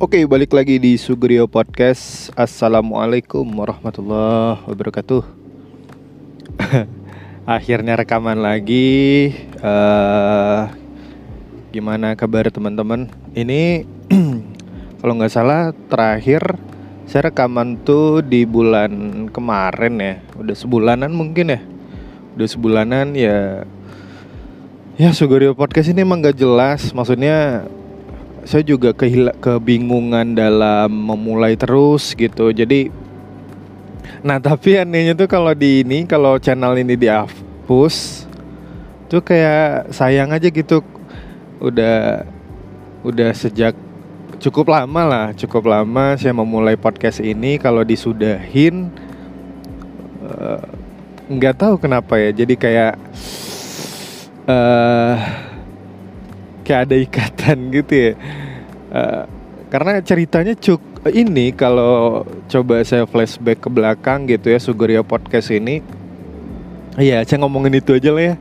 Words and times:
Oke, 0.00 0.24
balik 0.24 0.56
lagi 0.56 0.80
di 0.80 0.96
Sugrio 0.96 1.44
Podcast. 1.44 2.32
Assalamualaikum 2.32 3.44
warahmatullahi 3.44 4.64
wabarakatuh. 4.64 5.20
Akhirnya 7.60 8.00
rekaman 8.00 8.40
lagi. 8.40 9.28
Uh, 9.60 10.72
gimana 11.68 12.16
kabar 12.16 12.48
teman-teman? 12.48 13.12
Ini 13.36 13.84
kalau 15.04 15.20
nggak 15.20 15.36
salah 15.36 15.76
terakhir 15.92 16.56
saya 17.04 17.28
rekaman 17.28 17.84
tuh 17.84 18.24
di 18.24 18.48
bulan 18.48 19.28
kemarin 19.28 20.00
ya. 20.00 20.14
Udah 20.40 20.56
sebulanan 20.56 21.12
mungkin 21.12 21.52
ya. 21.52 21.60
Udah 22.40 22.48
sebulanan 22.48 23.12
ya. 23.12 23.68
Ya 24.96 25.12
Sugrio 25.12 25.52
Podcast 25.52 25.92
ini 25.92 26.08
emang 26.08 26.24
gak 26.24 26.40
jelas. 26.40 26.88
Maksudnya 26.96 27.68
saya 28.50 28.66
juga 28.66 28.90
kehila 28.90 29.30
kebingungan 29.38 30.34
dalam 30.34 30.90
memulai 30.90 31.54
terus 31.54 32.18
gitu. 32.18 32.50
Jadi 32.50 32.90
Nah, 34.20 34.36
tapi 34.36 34.76
anehnya 34.76 35.16
tuh 35.16 35.24
kalau 35.24 35.56
di 35.56 35.80
ini 35.80 36.04
kalau 36.04 36.36
channel 36.36 36.76
ini 36.76 36.92
dihapus 36.92 38.28
tuh 39.08 39.24
kayak 39.24 39.88
sayang 39.96 40.28
aja 40.28 40.44
gitu. 40.52 40.84
Udah 41.56 42.28
udah 43.00 43.32
sejak 43.32 43.72
cukup 44.36 44.76
lama 44.76 45.02
lah, 45.08 45.26
cukup 45.32 45.72
lama 45.72 46.20
saya 46.20 46.36
memulai 46.36 46.76
podcast 46.76 47.24
ini 47.24 47.56
kalau 47.56 47.80
disudahin 47.80 48.92
eh, 50.20 50.64
nggak 51.32 51.54
uh, 51.56 51.60
tahu 51.60 51.74
kenapa 51.80 52.20
ya. 52.20 52.28
Jadi 52.36 52.60
kayak 52.60 53.00
uh, 54.44 55.16
kayak 56.62 56.80
ada 56.88 56.96
ikatan 56.96 57.58
gitu 57.72 57.92
ya 57.92 58.12
uh, 58.94 59.22
karena 59.70 60.02
ceritanya 60.02 60.54
cuk 60.58 60.82
ini 61.14 61.54
kalau 61.54 62.26
coba 62.50 62.82
saya 62.84 63.06
flashback 63.06 63.62
ke 63.62 63.68
belakang 63.70 64.26
gitu 64.28 64.52
ya 64.52 64.58
Sugeria 64.60 65.00
podcast 65.00 65.48
ini 65.54 65.80
Iya, 66.98 67.22
saya 67.22 67.38
ngomongin 67.46 67.78
itu 67.78 67.94
aja 67.94 68.10
lah 68.10 68.34
ya 68.34 68.36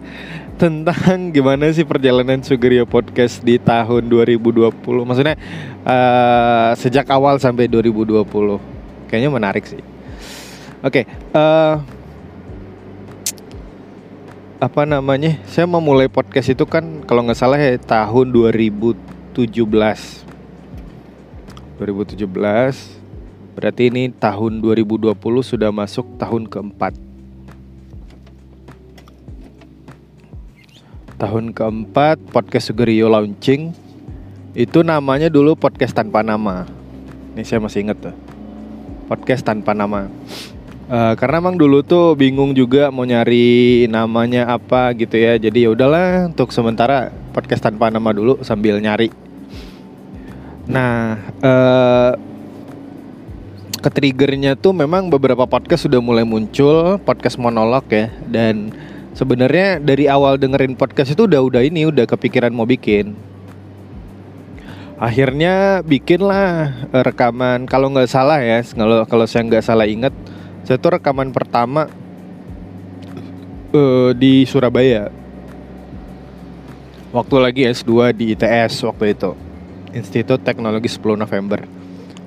tentang 0.59 1.31
gimana 1.35 1.71
sih 1.71 1.87
perjalanan 1.87 2.43
Sugeria 2.43 2.83
Podcast 2.83 3.39
di 3.39 3.55
tahun 3.55 4.11
2020. 4.11 4.75
Maksudnya 5.07 5.39
uh, 5.87 6.75
sejak 6.75 7.07
awal 7.07 7.39
sampai 7.39 7.71
2020. 7.71 8.27
Kayaknya 9.07 9.29
menarik 9.31 9.63
sih. 9.63 9.79
Oke, 10.83 11.03
okay, 11.03 11.03
uh, 11.31 11.79
apa 14.59 14.83
namanya? 14.83 15.39
Saya 15.47 15.63
memulai 15.63 16.11
podcast 16.11 16.51
itu 16.51 16.67
kan 16.67 17.07
kalau 17.07 17.23
nggak 17.23 17.39
salah 17.39 17.55
ya 17.55 17.79
tahun 17.79 18.35
2017. 18.35 19.39
2017 19.39 22.27
berarti 23.55 23.83
ini 23.87 24.11
tahun 24.11 24.59
2020 24.59 25.15
sudah 25.39 25.71
masuk 25.71 26.19
tahun 26.19 26.51
keempat. 26.51 26.91
Tahun 31.19 31.51
keempat 31.55 32.19
podcast 32.27 32.71
Sugerio 32.71 33.07
launching 33.07 33.71
itu 34.59 34.83
namanya 34.83 35.31
dulu 35.31 35.55
podcast 35.55 35.95
tanpa 35.95 36.19
nama. 36.19 36.67
Ini 37.31 37.47
saya 37.47 37.63
masih 37.63 37.87
inget 37.87 38.11
tuh. 38.11 38.15
Podcast 39.07 39.47
tanpa 39.47 39.71
nama. 39.71 40.11
Uh, 40.89 41.13
karena 41.21 41.37
emang 41.37 41.53
dulu 41.53 41.85
tuh 41.85 42.17
bingung 42.17 42.57
juga 42.57 42.89
mau 42.89 43.05
nyari 43.05 43.85
namanya 43.85 44.49
apa 44.49 44.89
gitu 44.97 45.21
ya. 45.21 45.37
Jadi 45.37 45.69
ya 45.69 45.69
udahlah 45.69 46.33
untuk 46.33 46.49
sementara 46.49 47.13
podcast 47.29 47.61
tanpa 47.61 47.93
nama 47.93 48.09
dulu 48.09 48.41
sambil 48.41 48.81
nyari. 48.81 49.13
Nah, 50.65 51.21
uh, 51.45 52.17
ketriggernya 53.85 54.57
tuh 54.57 54.73
memang 54.73 55.13
beberapa 55.13 55.45
podcast 55.45 55.85
sudah 55.85 56.01
mulai 56.01 56.25
muncul, 56.25 56.97
podcast 57.05 57.37
monolog 57.37 57.85
ya. 57.93 58.09
Dan 58.25 58.73
sebenarnya 59.13 59.77
dari 59.77 60.09
awal 60.09 60.41
dengerin 60.41 60.73
podcast 60.73 61.13
itu 61.13 61.29
udah 61.29 61.45
udah 61.45 61.61
ini 61.61 61.85
udah 61.85 62.09
kepikiran 62.09 62.49
mau 62.49 62.65
bikin. 62.65 63.13
Akhirnya 64.97 65.85
bikinlah 65.85 66.73
rekaman 66.91 67.69
kalau 67.69 67.93
nggak 67.93 68.09
salah 68.09 68.41
ya, 68.41 68.65
kalau 68.73 69.05
kalau 69.05 69.29
saya 69.29 69.45
nggak 69.45 69.61
salah 69.61 69.85
inget 69.85 70.11
saya 70.63 70.77
tuh 70.77 70.99
rekaman 70.99 71.31
pertama 71.31 71.87
uh, 73.73 74.11
di 74.15 74.45
Surabaya. 74.45 75.11
Waktu 77.09 77.35
lagi 77.41 77.61
S2 77.65 78.13
di 78.13 78.37
ITS 78.37 78.85
waktu 78.85 79.17
itu. 79.17 79.33
Institut 79.97 80.45
Teknologi 80.45 80.85
10 80.85 81.17
November. 81.17 81.65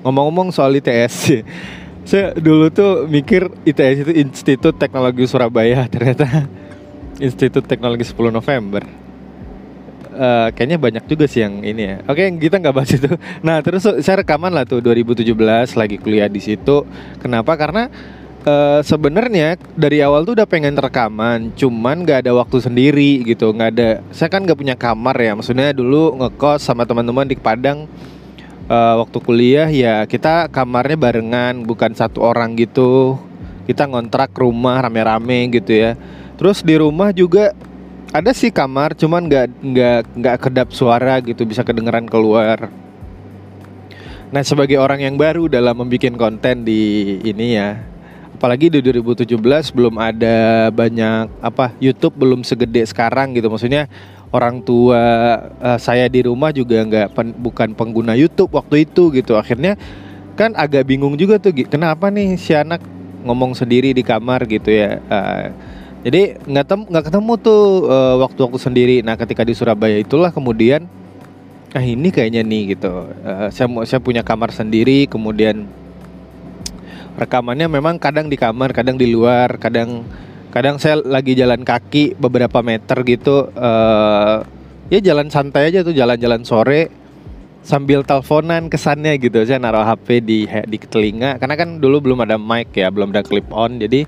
Ngomong-ngomong 0.03 0.50
soal 0.50 0.75
ITS, 0.75 1.47
saya 2.10 2.34
dulu 2.34 2.66
tuh 2.75 3.06
mikir 3.06 3.47
ITS 3.62 3.97
itu 4.03 4.12
Institut 4.19 4.75
Teknologi 4.75 5.22
Surabaya, 5.31 5.87
ternyata 5.93 6.50
Institut 7.22 7.62
Teknologi 7.70 8.03
10 8.03 8.34
November. 8.34 8.82
Uh, 10.12 10.53
kayaknya 10.53 10.76
banyak 10.76 11.04
juga 11.09 11.25
sih 11.25 11.41
yang 11.41 11.64
ini 11.64 11.82
ya. 11.88 11.97
Oke, 12.04 12.26
kita 12.37 12.60
nggak 12.60 12.75
bahas 12.75 12.91
itu. 12.91 13.09
Nah, 13.47 13.62
terus 13.64 13.87
saya 13.87 14.20
rekaman 14.20 14.53
lah 14.53 14.66
tuh 14.69 14.82
2017 14.82 15.25
lagi 15.78 15.97
kuliah 15.97 16.28
di 16.28 16.43
situ. 16.43 16.84
Kenapa? 17.22 17.56
Karena 17.56 17.88
Uh, 18.42 18.82
sebenarnya 18.82 19.54
dari 19.78 20.03
awal 20.03 20.26
tuh 20.26 20.34
udah 20.34 20.50
pengen 20.50 20.75
rekaman, 20.75 21.54
cuman 21.54 22.03
gak 22.03 22.26
ada 22.26 22.34
waktu 22.34 22.58
sendiri 22.58 23.22
gitu, 23.22 23.54
nggak 23.54 23.70
ada. 23.78 23.91
Saya 24.10 24.34
kan 24.34 24.42
gak 24.42 24.58
punya 24.58 24.75
kamar 24.75 25.14
ya, 25.14 25.38
maksudnya 25.38 25.70
dulu 25.70 26.19
ngekos 26.19 26.66
sama 26.66 26.82
teman-teman 26.82 27.22
di 27.22 27.38
Padang. 27.38 27.86
Uh, 28.66 28.98
waktu 28.98 29.19
kuliah 29.22 29.70
ya 29.70 30.02
kita 30.10 30.50
kamarnya 30.50 30.98
barengan, 30.98 31.62
bukan 31.62 31.94
satu 31.94 32.19
orang 32.19 32.58
gitu. 32.58 33.14
Kita 33.62 33.86
ngontrak 33.86 34.34
rumah 34.34 34.82
rame-rame 34.82 35.47
gitu 35.54 35.78
ya. 35.78 35.94
Terus 36.34 36.66
di 36.66 36.75
rumah 36.75 37.14
juga 37.14 37.54
ada 38.10 38.34
sih 38.34 38.50
kamar, 38.50 38.98
cuman 38.98 39.22
nggak 39.22 39.47
nggak 39.62 40.00
nggak 40.19 40.36
kedap 40.42 40.69
suara 40.75 41.22
gitu, 41.22 41.47
bisa 41.47 41.62
kedengeran 41.62 42.10
keluar. 42.10 42.75
Nah 44.34 44.42
sebagai 44.42 44.82
orang 44.82 44.98
yang 44.98 45.14
baru 45.14 45.47
dalam 45.47 45.78
membuat 45.78 46.19
konten 46.19 46.66
di 46.66 47.22
ini 47.22 47.54
ya 47.54 47.91
apalagi 48.42 48.75
di 48.75 48.82
2017 48.82 49.38
belum 49.70 50.03
ada 50.03 50.66
banyak 50.75 51.30
apa 51.38 51.70
YouTube 51.78 52.19
belum 52.19 52.42
segede 52.42 52.82
sekarang 52.82 53.38
gitu. 53.38 53.47
Maksudnya 53.47 53.86
orang 54.34 54.58
tua 54.66 54.98
uh, 55.62 55.78
saya 55.78 56.10
di 56.10 56.26
rumah 56.26 56.50
juga 56.50 56.82
nggak 56.82 57.14
pen, 57.14 57.38
bukan 57.38 57.70
pengguna 57.78 58.19
YouTube 58.19 58.58
waktu 58.58 58.82
itu 58.82 59.14
gitu. 59.14 59.38
Akhirnya 59.38 59.78
kan 60.34 60.58
agak 60.58 60.91
bingung 60.91 61.14
juga 61.14 61.38
tuh 61.38 61.54
kenapa 61.70 62.10
nih 62.10 62.34
si 62.34 62.50
anak 62.50 62.82
ngomong 63.22 63.54
sendiri 63.54 63.94
di 63.94 64.02
kamar 64.02 64.42
gitu 64.50 64.75
ya 64.75 64.98
uh, 65.06 65.47
jadi 66.02 66.34
nggak 66.42 66.66
tem 66.66 66.81
nggak 66.82 67.04
ketemu 67.14 67.32
tuh 67.38 67.86
uh, 67.86 68.19
waktu-waktu 68.26 68.58
sendiri. 68.58 68.97
Nah 69.06 69.14
ketika 69.14 69.47
di 69.47 69.54
Surabaya 69.54 70.02
itulah 70.02 70.34
kemudian 70.34 70.91
ah 71.78 71.84
ini 71.86 72.10
kayaknya 72.10 72.42
nih 72.42 72.75
gitu. 72.75 73.06
Uh, 73.22 73.47
saya 73.54 73.70
saya 73.86 74.02
punya 74.02 74.26
kamar 74.26 74.50
sendiri 74.50 75.06
kemudian 75.06 75.70
rekamannya 77.17 77.69
memang 77.69 78.00
kadang 78.00 78.28
di 78.28 78.37
kamar, 78.37 78.73
kadang 78.73 78.97
di 78.97 79.11
luar, 79.11 79.61
kadang 79.61 80.05
kadang 80.53 80.77
saya 80.77 81.00
lagi 81.00 81.33
jalan 81.33 81.65
kaki 81.65 82.17
beberapa 82.21 82.61
meter 82.61 83.00
gitu 83.09 83.49
uh, 83.56 84.45
ya 84.93 85.00
jalan 85.00 85.33
santai 85.33 85.73
aja 85.73 85.81
tuh 85.81 85.97
jalan-jalan 85.97 86.45
sore 86.45 86.93
sambil 87.65 88.05
teleponan 88.05 88.69
kesannya 88.69 89.17
gitu. 89.17 89.41
Saya 89.49 89.62
naruh 89.62 89.84
HP 89.87 90.06
di 90.21 90.45
di 90.45 90.77
telinga 90.83 91.41
karena 91.41 91.55
kan 91.56 91.81
dulu 91.81 92.11
belum 92.11 92.25
ada 92.25 92.37
mic 92.37 92.75
ya 92.77 92.93
belum 92.93 93.17
ada 93.17 93.25
clip 93.25 93.49
on 93.49 93.81
jadi 93.81 94.05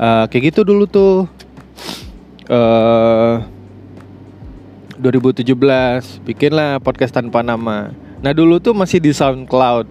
uh, 0.00 0.24
kayak 0.30 0.54
gitu 0.54 0.64
dulu 0.64 0.84
tuh. 0.88 1.28
Uh, 2.48 3.44
2017 4.98 5.46
bikinlah 6.26 6.82
podcast 6.82 7.14
tanpa 7.14 7.46
nama. 7.46 7.94
Nah 8.18 8.32
dulu 8.34 8.58
tuh 8.58 8.74
masih 8.74 8.98
di 8.98 9.14
SoundCloud 9.14 9.86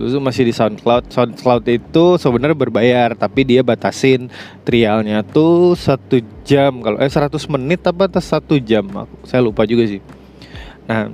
dulu 0.00 0.32
masih 0.32 0.48
di 0.48 0.56
SoundCloud. 0.56 1.12
SoundCloud 1.12 1.64
itu 1.68 2.16
sebenarnya 2.16 2.56
berbayar, 2.56 3.12
tapi 3.12 3.44
dia 3.44 3.60
batasin 3.60 4.32
trialnya 4.64 5.20
tuh 5.20 5.76
satu 5.76 6.24
jam 6.48 6.80
kalau 6.80 6.96
eh 6.96 7.12
100 7.12 7.36
menit 7.52 7.84
apa 7.84 8.08
atau 8.08 8.24
satu 8.24 8.56
jam, 8.56 8.88
aku 8.88 9.28
saya 9.28 9.44
lupa 9.44 9.68
juga 9.68 9.84
sih. 9.84 10.00
Nah, 10.88 11.12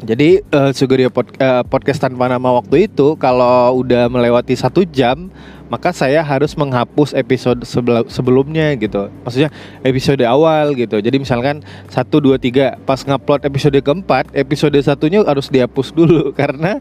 jadi 0.00 0.44
uh, 0.52 0.72
Sugeria 0.72 1.12
pod, 1.12 1.28
uh, 1.36 1.64
podcast 1.64 2.00
tanpa 2.00 2.28
nama 2.28 2.56
waktu 2.56 2.88
itu 2.88 3.16
kalau 3.20 3.80
udah 3.84 4.08
melewati 4.12 4.56
satu 4.56 4.84
jam 4.84 5.28
maka 5.66 5.90
saya 5.90 6.22
harus 6.22 6.54
menghapus 6.54 7.12
episode 7.14 7.66
sebelumnya 8.06 8.74
gitu. 8.78 9.10
Maksudnya 9.26 9.50
episode 9.82 10.22
awal 10.22 10.74
gitu. 10.78 11.02
Jadi 11.02 11.16
misalkan 11.18 11.62
satu 11.90 12.22
dua 12.22 12.38
tiga 12.38 12.78
pas 12.86 13.02
ngupload 13.02 13.42
episode 13.46 13.78
keempat, 13.82 14.30
episode 14.32 14.78
satunya 14.78 15.22
harus 15.26 15.50
dihapus 15.50 15.90
dulu 15.90 16.30
karena 16.40 16.78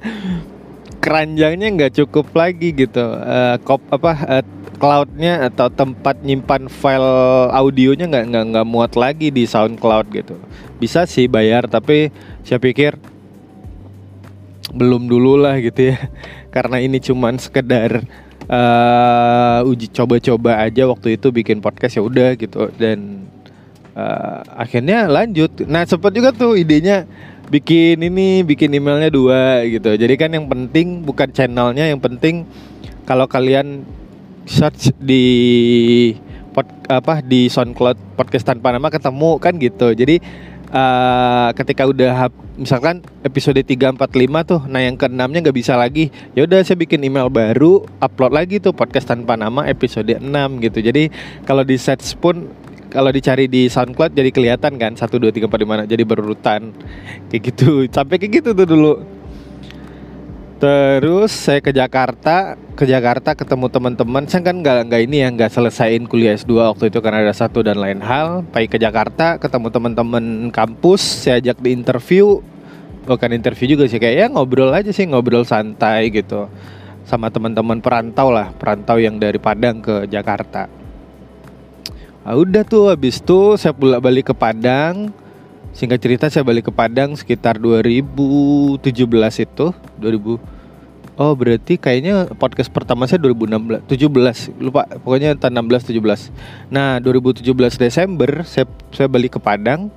keranjangnya 1.01 1.67
nggak 1.73 1.93
cukup 2.03 2.29
lagi 2.37 2.73
gitu. 2.73 3.01
Uh, 3.01 3.57
kop 3.65 3.81
apa 3.89 4.41
uh, 4.41 4.45
cloudnya 4.77 5.47
atau 5.49 5.71
tempat 5.71 6.19
nyimpan 6.21 6.67
file 6.67 7.13
audionya 7.55 8.05
nggak 8.05 8.25
nggak 8.29 8.45
nggak 8.53 8.67
muat 8.67 8.93
lagi 8.93 9.33
di 9.33 9.49
SoundCloud 9.49 10.07
gitu. 10.13 10.35
Bisa 10.77 11.09
sih 11.09 11.25
bayar 11.25 11.65
tapi 11.65 12.13
saya 12.45 12.61
pikir 12.61 12.97
belum 14.75 15.07
dulu 15.07 15.39
lah 15.39 15.55
gitu 15.63 15.95
ya 15.95 16.11
karena 16.55 16.83
ini 16.83 16.99
cuman 16.99 17.39
sekedar 17.39 18.03
uh, 18.49 19.59
uji 19.69 19.89
coba-coba 19.91 20.61
aja 20.61 20.85
waktu 20.89 21.17
itu 21.17 21.29
bikin 21.29 21.61
podcast 21.61 21.97
ya 21.97 22.03
udah 22.03 22.33
gitu. 22.37 22.69
Dan 22.77 23.29
uh, 23.97 24.41
akhirnya 24.55 25.09
lanjut. 25.09 25.65
Nah 25.65 25.85
sempat 25.85 26.11
juga 26.13 26.33
tuh 26.33 26.57
idenya 26.57 27.05
bikin 27.49 28.01
ini 28.01 28.41
bikin 28.41 28.73
emailnya 28.73 29.13
dua 29.13 29.61
gitu. 29.65 29.93
Jadi 29.93 30.13
kan 30.17 30.33
yang 30.33 30.49
penting 30.49 31.05
bukan 31.05 31.29
channelnya 31.29 31.89
yang 31.89 32.01
penting 32.01 32.45
kalau 33.05 33.29
kalian 33.29 33.85
search 34.45 34.93
di 34.97 35.25
pod, 36.53 36.65
apa 36.89 37.21
di 37.21 37.49
SoundCloud 37.49 38.17
podcast 38.17 38.45
tanpa 38.45 38.73
nama 38.73 38.89
ketemu 38.89 39.37
kan 39.37 39.53
gitu. 39.57 39.93
Jadi 39.93 40.21
uh, 40.71 41.49
ketika 41.53 41.85
udah 41.85 42.29
misalkan 42.55 43.03
episode 43.21 43.59
3 43.59 43.93
4 43.93 43.99
5 43.99 44.49
tuh 44.49 44.61
nah 44.71 44.81
yang 44.81 44.95
keenamnya 44.95 45.43
nggak 45.43 45.57
bisa 45.57 45.75
lagi. 45.75 46.09
Ya 46.33 46.47
udah 46.47 46.63
saya 46.63 46.79
bikin 46.79 47.03
email 47.03 47.29
baru 47.29 47.83
upload 47.99 48.33
lagi 48.33 48.63
tuh 48.63 48.71
podcast 48.71 49.11
tanpa 49.11 49.35
nama 49.35 49.67
episode 49.67 50.09
6 50.09 50.25
gitu. 50.63 50.79
Jadi 50.81 51.11
kalau 51.43 51.61
di 51.61 51.75
search 51.75 52.15
pun 52.17 52.49
kalau 52.95 53.11
dicari 53.11 53.51
di 53.51 53.67
SoundCloud 53.67 54.15
jadi 54.15 54.31
kelihatan 54.31 54.79
kan 54.79 54.95
1 54.95 55.03
2 55.03 55.35
3 55.35 55.51
4 55.51 55.85
5 55.87 55.91
jadi 55.91 56.03
berurutan. 56.07 56.71
Kayak 57.27 57.41
gitu. 57.51 57.83
Sampai 57.91 58.17
kayak 58.17 58.39
gitu 58.39 58.49
tuh 58.55 58.63
dulu 58.63 58.93
Terus 60.55 61.35
saya 61.35 61.59
ke 61.59 61.75
Jakarta, 61.75 62.55
ke 62.79 62.87
Jakarta 62.87 63.35
ketemu 63.35 63.67
teman-teman. 63.67 64.23
Saya 64.23 64.39
kan 64.39 64.63
nggak 64.63 64.87
nggak 64.87 65.01
ini 65.03 65.17
ya 65.19 65.27
nggak 65.27 65.51
selesaiin 65.51 66.07
kuliah 66.07 66.31
S2 66.31 66.71
waktu 66.71 66.87
itu 66.87 67.03
karena 67.03 67.27
ada 67.27 67.35
satu 67.35 67.59
dan 67.59 67.75
lain 67.75 67.99
hal. 67.99 68.47
Pergi 68.55 68.71
ke 68.71 68.77
Jakarta, 68.79 69.35
ketemu 69.35 69.67
teman-teman 69.67 70.23
kampus, 70.55 71.27
saya 71.27 71.43
ajak 71.43 71.59
di 71.59 71.75
interview. 71.75 72.39
Bukan 73.03 73.35
interview 73.35 73.75
juga 73.75 73.91
sih 73.91 73.99
kayak 73.99 74.15
ya 74.15 74.27
ngobrol 74.31 74.71
aja 74.71 74.95
sih, 74.95 75.03
ngobrol 75.03 75.43
santai 75.43 76.07
gitu. 76.07 76.47
Sama 77.03 77.27
teman-teman 77.27 77.83
perantau 77.83 78.31
lah, 78.31 78.55
perantau 78.55 78.95
yang 78.95 79.19
dari 79.19 79.37
Padang 79.37 79.83
ke 79.83 80.07
Jakarta. 80.07 80.71
Nah, 82.25 82.33
udah 82.33 82.63
tuh 82.65 82.89
habis 82.95 83.19
tuh 83.21 83.59
saya 83.59 83.75
pulang 83.75 84.01
balik 84.01 84.31
ke 84.31 84.33
Padang 84.33 85.13
Singkat 85.75 85.99
cerita 85.99 86.25
saya 86.31 86.47
balik 86.47 86.71
ke 86.71 86.73
Padang 86.73 87.11
sekitar 87.19 87.59
2017 87.59 88.79
itu. 89.43 89.75
2000 89.99 90.39
Oh 91.15 91.31
berarti 91.31 91.79
kayaknya 91.79 92.31
podcast 92.35 92.67
pertama 92.67 93.07
saya 93.07 93.23
2016 93.23 93.87
17 93.87 94.51
lupa 94.59 94.83
pokoknya 94.99 95.31
tahun 95.39 95.63
16 95.63 95.95
17 95.95 96.27
Nah 96.67 96.99
2017 96.99 97.47
Desember 97.79 98.43
saya, 98.47 98.67
saya 98.91 99.07
balik 99.11 99.35
ke 99.35 99.39
Padang. 99.39 99.91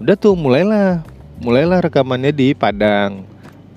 Udah 0.00 0.16
tuh 0.16 0.32
mulailah. 0.32 1.04
Mulailah 1.44 1.84
rekamannya 1.84 2.32
di 2.32 2.56
Padang. 2.56 3.24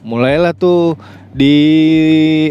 Mulailah 0.03 0.55
tuh 0.55 0.95
di 1.35 1.55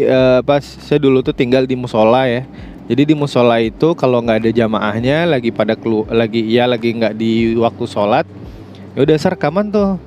uh, 0.05 0.45
pas 0.45 0.61
saya 0.61 1.01
dulu 1.01 1.25
tuh 1.25 1.33
tinggal 1.33 1.65
di 1.65 1.73
musola 1.73 2.29
ya. 2.29 2.45
Jadi 2.85 3.13
di 3.13 3.15
musola 3.17 3.57
itu 3.61 3.97
kalau 3.97 4.21
nggak 4.21 4.45
ada 4.45 4.51
jamaahnya 4.53 5.25
lagi 5.25 5.49
pada 5.49 5.73
kelu 5.73 6.05
lagi 6.09 6.45
ya 6.49 6.69
lagi 6.69 6.93
nggak 6.93 7.17
di 7.17 7.57
waktu 7.57 7.85
sholat 7.85 8.29
ya 8.95 8.99
udah 9.05 9.17
rekaman 9.17 9.69
tuh. 9.69 9.97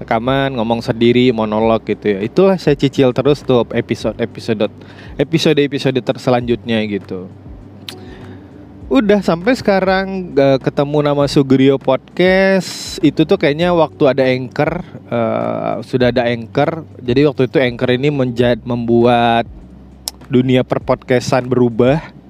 Rekaman 0.00 0.58
ngomong 0.58 0.82
sendiri 0.82 1.30
monolog 1.30 1.84
gitu 1.86 2.16
ya. 2.16 2.18
Itulah 2.24 2.58
saya 2.58 2.74
cicil 2.74 3.14
terus 3.14 3.44
tuh 3.44 3.62
episode 3.70 4.18
episode 4.18 4.66
episode 5.20 5.58
episode 5.60 6.00
terselanjutnya 6.02 6.82
gitu. 6.90 7.30
Udah 8.92 9.24
sampai 9.24 9.56
sekarang 9.56 10.36
uh, 10.36 10.60
ketemu 10.60 10.98
nama 11.00 11.24
Sugrio 11.24 11.80
podcast. 11.80 13.00
Itu 13.00 13.24
tuh 13.24 13.40
kayaknya 13.40 13.72
waktu 13.72 14.04
ada 14.04 14.24
anchor 14.28 14.84
uh, 15.08 15.80
sudah 15.80 16.12
ada 16.12 16.28
anchor. 16.28 16.84
Jadi 17.00 17.24
waktu 17.24 17.48
itu 17.48 17.56
anchor 17.56 17.90
ini 17.94 18.12
menjad 18.12 18.60
membuat 18.68 19.48
dunia 20.28 20.64
perpodcastan 20.64 21.48
berubah 21.48 22.21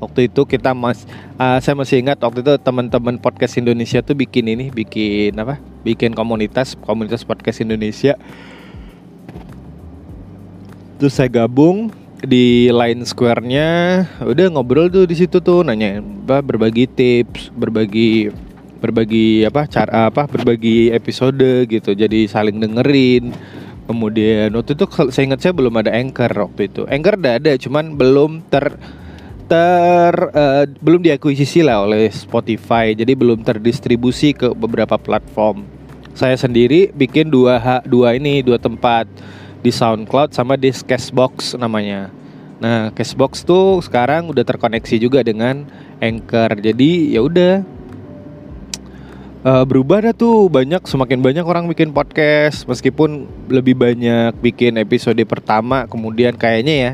waktu 0.00 0.32
itu 0.32 0.48
kita 0.48 0.72
mas 0.72 1.04
uh, 1.36 1.60
saya 1.60 1.76
masih 1.76 2.00
ingat 2.00 2.18
waktu 2.18 2.40
itu 2.40 2.56
teman-teman 2.58 3.20
podcast 3.20 3.60
Indonesia 3.60 4.00
tuh 4.00 4.16
bikin 4.16 4.48
ini 4.48 4.72
bikin 4.72 5.36
apa? 5.36 5.60
Bikin 5.84 6.16
komunitas 6.16 6.74
komunitas 6.80 7.22
podcast 7.22 7.60
Indonesia. 7.60 8.16
Terus 11.00 11.16
saya 11.16 11.28
gabung 11.28 11.92
di 12.20 12.68
line 12.68 13.04
square-nya. 13.04 14.04
Udah 14.20 14.52
ngobrol 14.52 14.92
tuh 14.92 15.04
di 15.08 15.16
situ 15.16 15.40
tuh 15.40 15.64
nanya 15.64 16.00
apa 16.00 16.44
berbagi 16.44 16.84
tips 16.88 17.52
berbagi 17.56 18.28
berbagi 18.80 19.44
apa 19.44 19.68
cara 19.68 20.08
apa 20.08 20.24
berbagi 20.28 20.92
episode 20.92 21.68
gitu. 21.68 21.92
Jadi 21.92 22.28
saling 22.28 22.60
dengerin. 22.60 23.32
Kemudian 23.88 24.54
waktu 24.54 24.78
itu 24.78 24.86
saya 25.10 25.24
ingat 25.26 25.40
saya 25.42 25.50
belum 25.50 25.74
ada 25.80 25.90
anchor 25.90 26.30
waktu 26.30 26.70
itu. 26.70 26.86
Anchor 26.86 27.18
udah 27.18 27.34
ada 27.42 27.52
cuman 27.58 27.98
belum 27.98 28.46
ter 28.46 28.78
ter 29.50 30.14
uh, 30.14 30.62
belum 30.78 31.02
diakuisisi 31.02 31.66
lah 31.66 31.82
oleh 31.82 32.06
Spotify. 32.14 32.94
Jadi 32.94 33.18
belum 33.18 33.42
terdistribusi 33.42 34.30
ke 34.30 34.54
beberapa 34.54 34.94
platform. 34.94 35.66
Saya 36.14 36.38
sendiri 36.38 36.94
bikin 36.94 37.34
dua 37.34 37.82
dua 37.82 38.14
ini 38.14 38.46
dua 38.46 38.62
tempat 38.62 39.10
di 39.58 39.74
SoundCloud 39.74 40.30
sama 40.30 40.54
di 40.54 40.70
Cashbox 40.70 41.58
namanya. 41.58 42.14
Nah 42.62 42.94
Cashbox 42.94 43.42
tuh 43.42 43.82
sekarang 43.82 44.30
udah 44.30 44.46
terkoneksi 44.46 45.02
juga 45.02 45.26
dengan 45.26 45.66
Anchor. 45.98 46.54
Jadi 46.62 47.18
ya 47.18 47.26
udah. 47.26 47.82
Uh, 49.40 49.64
berubah 49.64 50.04
dah 50.04 50.14
tuh. 50.14 50.46
Banyak 50.46 50.86
semakin 50.86 51.24
banyak 51.24 51.42
orang 51.42 51.66
bikin 51.66 51.90
podcast. 51.90 52.68
Meskipun 52.70 53.26
lebih 53.50 53.74
banyak 53.74 54.36
bikin 54.38 54.78
episode 54.78 55.18
pertama 55.26 55.90
kemudian 55.90 56.38
kayaknya 56.38 56.74
ya 56.76 56.92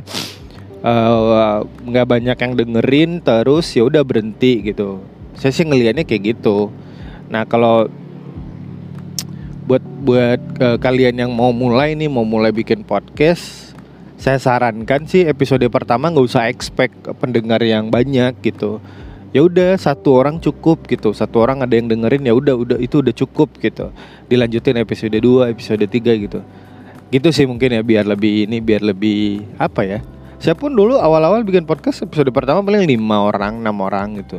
nggak 0.82 2.06
uh, 2.06 2.10
banyak 2.10 2.36
yang 2.36 2.52
dengerin 2.52 3.10
terus 3.24 3.72
ya 3.72 3.86
udah 3.86 4.04
berhenti 4.04 4.60
gitu. 4.60 5.00
Saya 5.36 5.52
sih 5.52 5.64
ngelihatnya 5.64 6.04
kayak 6.04 6.36
gitu. 6.36 6.72
Nah 7.32 7.48
kalau 7.48 7.88
buat 9.66 9.82
buat 10.06 10.40
uh, 10.62 10.78
kalian 10.78 11.26
yang 11.26 11.32
mau 11.34 11.50
mulai 11.50 11.98
nih 11.98 12.06
mau 12.06 12.22
mulai 12.22 12.54
bikin 12.54 12.86
podcast 12.86 13.74
saya 14.16 14.40
sarankan 14.40 15.04
sih 15.04 15.28
episode 15.28 15.66
pertama 15.68 16.08
nggak 16.08 16.24
usah 16.24 16.48
expect 16.48 16.96
pendengar 17.20 17.60
yang 17.60 17.92
banyak 17.92 18.32
gitu. 18.40 18.80
Ya 19.36 19.44
udah 19.44 19.76
satu 19.76 20.16
orang 20.16 20.40
cukup 20.40 20.88
gitu. 20.88 21.12
Satu 21.12 21.44
orang 21.44 21.60
ada 21.60 21.76
yang 21.76 21.92
dengerin 21.92 22.24
ya 22.24 22.32
udah 22.32 22.56
udah 22.56 22.78
itu 22.80 23.04
udah 23.04 23.12
cukup 23.12 23.52
gitu. 23.60 23.92
Dilanjutin 24.32 24.80
episode 24.80 25.12
2 25.12 25.52
episode 25.52 25.84
3 25.84 26.24
gitu. 26.24 26.40
Gitu 27.12 27.28
sih 27.28 27.44
mungkin 27.44 27.76
ya 27.76 27.82
biar 27.84 28.08
lebih 28.08 28.48
ini 28.48 28.64
biar 28.64 28.80
lebih 28.80 29.44
apa 29.60 29.84
ya 29.84 30.00
saya 30.46 30.54
pun 30.54 30.70
dulu 30.70 30.94
awal-awal 30.94 31.42
bikin 31.42 31.66
podcast 31.66 32.06
episode 32.06 32.30
pertama 32.30 32.62
paling 32.62 32.86
lima 32.86 33.18
orang, 33.18 33.66
enam 33.66 33.82
orang 33.82 34.22
gitu. 34.22 34.38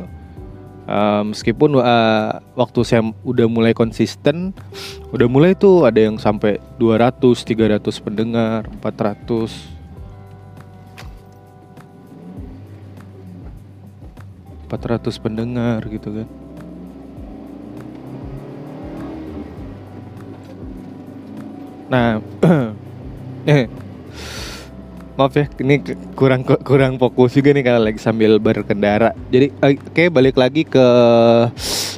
Uh, 0.88 1.20
meskipun 1.20 1.76
uh, 1.76 2.40
waktu 2.56 2.80
saya 2.80 3.04
udah 3.28 3.44
mulai 3.44 3.76
konsisten, 3.76 4.56
udah 5.12 5.28
mulai 5.28 5.52
tuh 5.52 5.84
ada 5.84 6.00
yang 6.00 6.16
sampai 6.16 6.64
200, 6.80 7.12
300 7.44 7.92
pendengar, 8.00 8.64
400 8.80 9.52
400 14.72 15.12
pendengar 15.20 15.84
gitu 15.92 16.08
kan. 16.24 16.28
Nah, 21.92 22.24
eh 23.52 23.87
maaf 25.18 25.34
ya 25.34 25.50
ini 25.58 25.82
kurang 26.14 26.46
kurang 26.46 26.94
fokus 26.94 27.34
juga 27.34 27.50
nih 27.50 27.66
kalau 27.66 27.82
lagi 27.82 27.98
sambil 27.98 28.38
berkendara. 28.38 29.10
Jadi 29.34 29.50
eh, 29.50 29.74
oke 29.74 29.90
okay, 29.90 30.06
balik 30.06 30.38
lagi 30.38 30.62
ke 30.62 30.86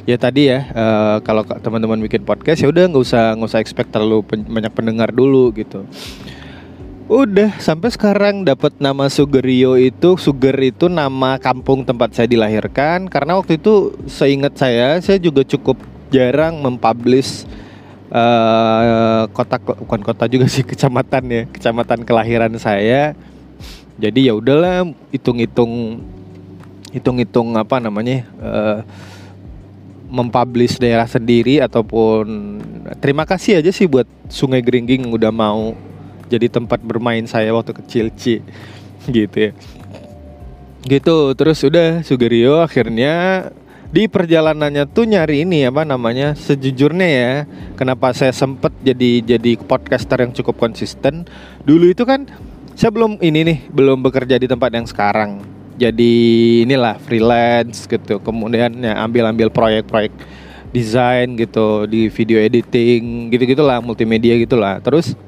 ya 0.09 0.17
tadi 0.17 0.49
ya 0.49 0.65
uh, 0.73 1.17
kalau 1.21 1.45
teman-teman 1.45 2.01
bikin 2.01 2.25
podcast 2.25 2.65
ya 2.65 2.73
udah 2.73 2.89
nggak 2.89 3.05
usah 3.05 3.37
nggak 3.37 3.49
usah 3.53 3.61
expect 3.61 3.93
terlalu 3.93 4.25
banyak 4.25 4.73
pendengar 4.73 5.13
dulu 5.13 5.53
gitu. 5.53 5.85
Udah 7.11 7.61
sampai 7.61 7.93
sekarang 7.93 8.41
dapat 8.41 8.73
nama 8.81 9.05
Sugerio 9.05 9.77
itu 9.77 10.17
Suger 10.17 10.57
itu 10.57 10.89
nama 10.89 11.37
kampung 11.37 11.85
tempat 11.85 12.17
saya 12.17 12.25
dilahirkan 12.25 13.05
karena 13.05 13.37
waktu 13.37 13.61
itu 13.61 13.93
seingat 14.09 14.57
saya 14.57 14.97
saya 14.97 15.21
juga 15.21 15.45
cukup 15.45 15.77
jarang 16.09 16.57
mempublish 16.57 17.45
uh, 18.11 19.23
kota 19.31 19.57
bukan 19.57 20.01
kota 20.03 20.27
juga 20.27 20.45
sih 20.51 20.67
kecamatan 20.71 21.23
ya 21.31 21.43
kecamatan 21.49 22.03
kelahiran 22.03 22.53
saya. 22.59 23.15
Jadi 24.01 24.27
ya 24.29 24.33
udahlah 24.33 24.87
hitung-hitung 25.13 26.01
hitung-hitung 26.91 27.55
apa 27.55 27.79
namanya 27.79 28.27
uh, 28.41 28.79
mempublish 30.11 30.75
daerah 30.75 31.07
sendiri 31.07 31.63
ataupun 31.63 32.59
terima 32.99 33.23
kasih 33.23 33.63
aja 33.63 33.71
sih 33.71 33.87
buat 33.87 34.03
Sungai 34.27 34.59
Geringging 34.59 35.07
udah 35.07 35.31
mau 35.31 35.71
jadi 36.27 36.51
tempat 36.51 36.83
bermain 36.83 37.23
saya 37.27 37.55
waktu 37.55 37.71
kecil 37.79 38.11
Ci. 38.15 38.43
Gitu 39.15 39.37
ya. 39.49 39.51
Gitu 40.81 41.17
terus 41.37 41.61
udah 41.61 42.01
Sugerio 42.01 42.59
akhirnya 42.59 43.47
di 43.91 44.07
perjalanannya 44.07 44.87
tuh 44.87 45.03
nyari 45.03 45.43
ini 45.43 45.67
apa 45.67 45.83
namanya 45.83 46.31
sejujurnya 46.31 47.07
ya 47.11 47.31
kenapa 47.75 48.15
saya 48.15 48.31
sempet 48.31 48.71
jadi 48.79 49.35
jadi 49.35 49.59
podcaster 49.59 50.23
yang 50.23 50.31
cukup 50.31 50.55
konsisten. 50.55 51.27
Dulu 51.67 51.91
itu 51.91 52.07
kan 52.07 52.23
saya 52.71 52.87
belum 52.87 53.19
ini 53.19 53.43
nih 53.43 53.59
belum 53.67 53.99
bekerja 53.99 54.39
di 54.39 54.47
tempat 54.47 54.71
yang 54.71 54.87
sekarang. 54.87 55.43
Jadi 55.75 56.13
inilah 56.63 57.03
freelance 57.03 57.83
gitu. 57.83 58.23
Kemudian 58.23 58.79
ya 58.79 58.95
ambil 59.03 59.27
ambil 59.27 59.51
proyek-proyek 59.51 60.15
desain 60.71 61.27
gitu 61.35 61.83
di 61.83 62.07
video 62.07 62.39
editing 62.39 63.27
gitu 63.27 63.43
gitulah 63.43 63.83
multimedia 63.83 64.39
gitulah. 64.39 64.79
Terus 64.79 65.19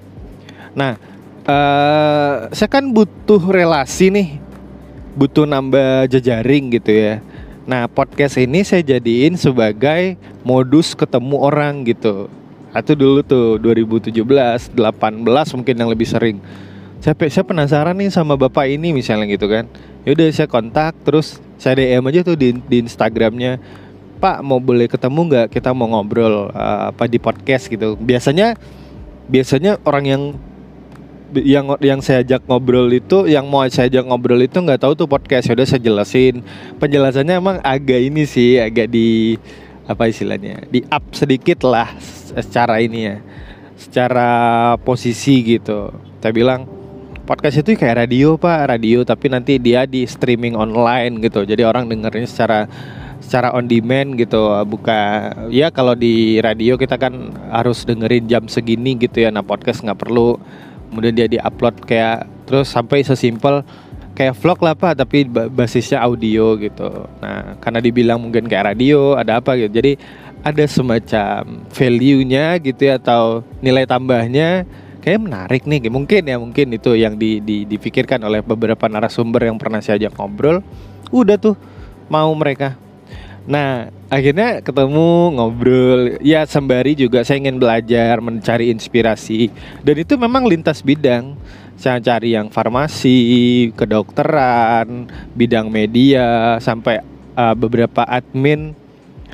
nah 0.72 0.96
uh, 1.44 2.48
saya 2.56 2.70
kan 2.72 2.88
butuh 2.96 3.44
relasi 3.44 4.08
nih 4.08 4.30
butuh 5.20 5.46
nambah 5.46 6.10
jejaring 6.10 6.74
gitu 6.80 6.90
ya 6.90 7.16
Nah 7.64 7.88
podcast 7.88 8.36
ini 8.36 8.60
saya 8.68 8.84
jadiin 8.84 9.40
sebagai 9.40 10.20
modus 10.44 10.92
ketemu 10.92 11.40
orang 11.40 11.88
gitu. 11.88 12.28
Itu 12.76 12.94
dulu 12.98 13.24
tuh 13.24 13.56
2017, 13.62 14.20
18 14.76 15.56
mungkin 15.56 15.76
yang 15.78 15.90
lebih 15.92 16.08
sering. 16.10 16.44
Saya, 17.00 17.16
saya 17.16 17.46
penasaran 17.48 17.96
nih 17.96 18.12
sama 18.12 18.36
bapak 18.36 18.68
ini 18.68 18.92
misalnya 18.92 19.32
gitu 19.32 19.48
kan. 19.48 19.68
Yaudah 20.04 20.28
saya 20.36 20.48
kontak 20.52 20.92
terus 21.08 21.40
saya 21.56 21.80
DM 21.80 22.04
aja 22.12 22.20
tuh 22.28 22.36
di, 22.36 22.52
di 22.68 22.84
Instagramnya. 22.84 23.60
Pak 24.20 24.44
mau 24.44 24.60
boleh 24.60 24.92
ketemu 24.92 25.20
nggak? 25.32 25.48
Kita 25.52 25.72
mau 25.72 25.88
ngobrol 25.88 26.52
uh, 26.52 26.92
apa 26.92 27.08
di 27.08 27.20
podcast 27.20 27.72
gitu. 27.72 27.96
Biasanya 27.96 28.60
biasanya 29.32 29.80
orang 29.88 30.06
yang 30.08 30.24
yang 31.42 31.74
yang 31.82 32.00
saya 32.06 32.22
ajak 32.22 32.46
ngobrol 32.46 32.86
itu 32.94 33.26
yang 33.26 33.50
mau 33.50 33.66
saya 33.66 33.90
ajak 33.90 34.06
ngobrol 34.06 34.38
itu 34.42 34.62
nggak 34.62 34.86
tahu 34.86 34.94
tuh 34.94 35.10
podcast. 35.10 35.50
Sudah 35.50 35.66
saya 35.66 35.82
jelasin. 35.82 36.46
Penjelasannya 36.78 37.36
emang 37.42 37.58
agak 37.66 38.00
ini 38.00 38.30
sih 38.30 38.62
agak 38.62 38.94
di 38.94 39.42
apa 39.84 40.08
istilahnya 40.08 40.64
di 40.72 40.80
up 40.88 41.04
sedikit 41.12 41.66
lah 41.66 41.92
secara 42.38 42.80
ini 42.80 43.00
ya. 43.10 43.18
Secara 43.74 44.30
posisi 44.86 45.42
gitu. 45.58 45.90
Saya 46.22 46.32
bilang 46.32 46.70
podcast 47.24 47.64
itu 47.66 47.74
kayak 47.74 48.06
radio 48.06 48.38
pak. 48.38 48.70
Radio 48.70 49.02
tapi 49.02 49.34
nanti 49.34 49.58
dia 49.58 49.90
di 49.90 50.06
streaming 50.06 50.54
online 50.54 51.20
gitu. 51.24 51.44
Jadi 51.44 51.66
orang 51.66 51.90
dengerin 51.90 52.30
secara 52.30 52.70
secara 53.24 53.56
on 53.56 53.66
demand 53.66 54.20
gitu. 54.20 54.52
Buka 54.68 55.32
ya 55.50 55.72
kalau 55.72 55.96
di 55.96 56.38
radio 56.44 56.76
kita 56.76 57.00
kan 57.00 57.32
harus 57.50 57.88
dengerin 57.88 58.28
jam 58.28 58.44
segini 58.52 59.00
gitu 59.00 59.24
ya. 59.24 59.32
Nah 59.32 59.42
podcast 59.42 59.82
nggak 59.82 60.00
perlu 60.00 60.38
kemudian 60.94 61.18
dia 61.18 61.26
diupload 61.26 61.82
kayak 61.90 62.30
terus 62.46 62.70
sampai 62.70 63.02
sesimpel 63.02 63.66
kayak 64.14 64.38
vlog 64.38 64.62
lah 64.62 64.78
pak 64.78 65.02
tapi 65.02 65.26
basisnya 65.26 66.06
audio 66.06 66.54
gitu. 66.62 67.10
Nah 67.18 67.58
karena 67.58 67.82
dibilang 67.82 68.22
mungkin 68.22 68.46
kayak 68.46 68.78
radio 68.78 69.18
ada 69.18 69.42
apa 69.42 69.58
gitu. 69.58 69.74
Jadi 69.74 69.98
ada 70.46 70.64
semacam 70.70 71.66
value-nya 71.74 72.62
gitu 72.62 72.82
ya 72.94 73.02
atau 73.02 73.42
nilai 73.60 73.90
tambahnya. 73.90 74.70
Kayak 75.04 75.20
menarik 75.20 75.68
nih 75.68 75.92
mungkin 75.92 76.22
ya 76.24 76.40
mungkin 76.40 76.80
itu 76.80 76.96
yang 76.96 77.20
di, 77.20 77.44
di, 77.44 77.68
dipikirkan 77.68 78.24
oleh 78.24 78.40
beberapa 78.40 78.88
narasumber 78.88 79.52
yang 79.52 79.60
pernah 79.60 79.84
saya 79.84 80.00
ajak 80.00 80.16
ngobrol. 80.16 80.64
Udah 81.12 81.36
tuh 81.36 81.60
mau 82.08 82.32
mereka 82.38 82.80
Nah, 83.44 83.92
akhirnya 84.08 84.64
ketemu 84.64 85.36
ngobrol. 85.36 86.16
Ya, 86.24 86.48
sembari 86.48 86.96
juga 86.96 87.28
saya 87.28 87.44
ingin 87.44 87.60
belajar, 87.60 88.24
mencari 88.24 88.72
inspirasi. 88.72 89.52
Dan 89.84 89.96
itu 90.00 90.16
memang 90.16 90.48
lintas 90.48 90.80
bidang. 90.80 91.36
Saya 91.76 92.00
cari 92.00 92.32
yang 92.32 92.48
farmasi, 92.48 93.72
kedokteran, 93.76 95.12
bidang 95.36 95.68
media, 95.68 96.56
sampai 96.64 97.04
uh, 97.36 97.52
beberapa 97.58 98.08
admin 98.08 98.72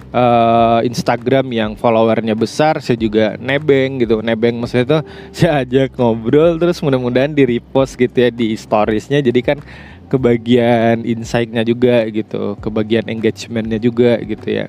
uh, 0.10 0.82
Instagram 0.82 1.46
yang 1.54 1.72
followernya 1.78 2.34
besar. 2.34 2.82
Saya 2.82 2.98
juga 2.98 3.38
nebeng 3.38 4.01
gitu. 4.01 4.25
Nebeng 4.25 4.58
maksudnya 4.58 4.86
itu 4.86 5.00
saya 5.38 5.62
ajak 5.62 5.94
ngobrol 5.98 6.58
terus 6.58 6.82
mudah-mudahan 6.82 7.34
di 7.34 7.46
repost 7.46 7.94
gitu 8.00 8.16
ya 8.18 8.30
di 8.34 8.58
storiesnya. 8.58 9.22
Jadi 9.22 9.39
kan 9.46 9.58
kebagian 10.10 11.06
insightnya 11.06 11.62
juga 11.62 12.04
gitu 12.10 12.58
kebagian 12.58 13.06
engagementnya 13.08 13.78
juga 13.78 14.18
gitu 14.25 14.48
ya. 14.50 14.66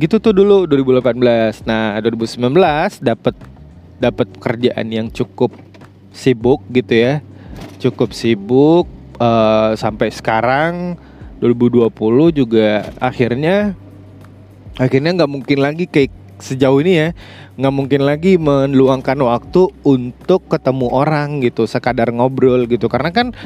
Gitu 0.00 0.16
tuh 0.18 0.32
dulu 0.32 0.64
2018 0.66 1.68
nah 1.68 2.00
2019 2.00 2.40
dapat 3.04 3.36
dapat 4.00 4.26
pekerjaan 4.34 4.88
yang 4.88 5.06
cukup 5.12 5.52
sibuk 6.10 6.64
gitu 6.72 6.96
ya. 6.96 7.14
Cukup 7.78 8.16
sibuk 8.16 8.88
uh, 9.20 9.76
sampai 9.76 10.08
sekarang 10.08 10.96
2020 11.44 11.92
juga 12.32 12.88
akhirnya 12.98 13.76
akhirnya 14.80 15.10
nggak 15.12 15.30
mungkin 15.30 15.58
lagi 15.60 15.84
kayak 15.84 16.14
sejauh 16.42 16.82
ini 16.82 16.92
ya 16.98 17.08
nggak 17.52 17.74
mungkin 17.74 18.02
lagi 18.08 18.40
meluangkan 18.40 19.20
waktu 19.20 19.68
untuk 19.84 20.48
ketemu 20.48 20.88
orang 20.88 21.44
gitu 21.44 21.68
sekadar 21.68 22.08
ngobrol 22.08 22.64
gitu. 22.64 22.88
Karena 22.88 23.12
kan 23.12 23.36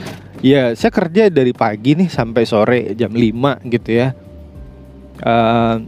ya 0.45 0.73
saya 0.76 0.93
kerja 0.93 1.28
dari 1.33 1.52
pagi 1.57 1.97
nih 1.97 2.09
sampai 2.12 2.43
sore 2.45 2.78
jam 2.97 3.12
5 3.12 3.64
gitu 3.73 3.90
ya. 3.93 4.12
Uh, 5.23 5.81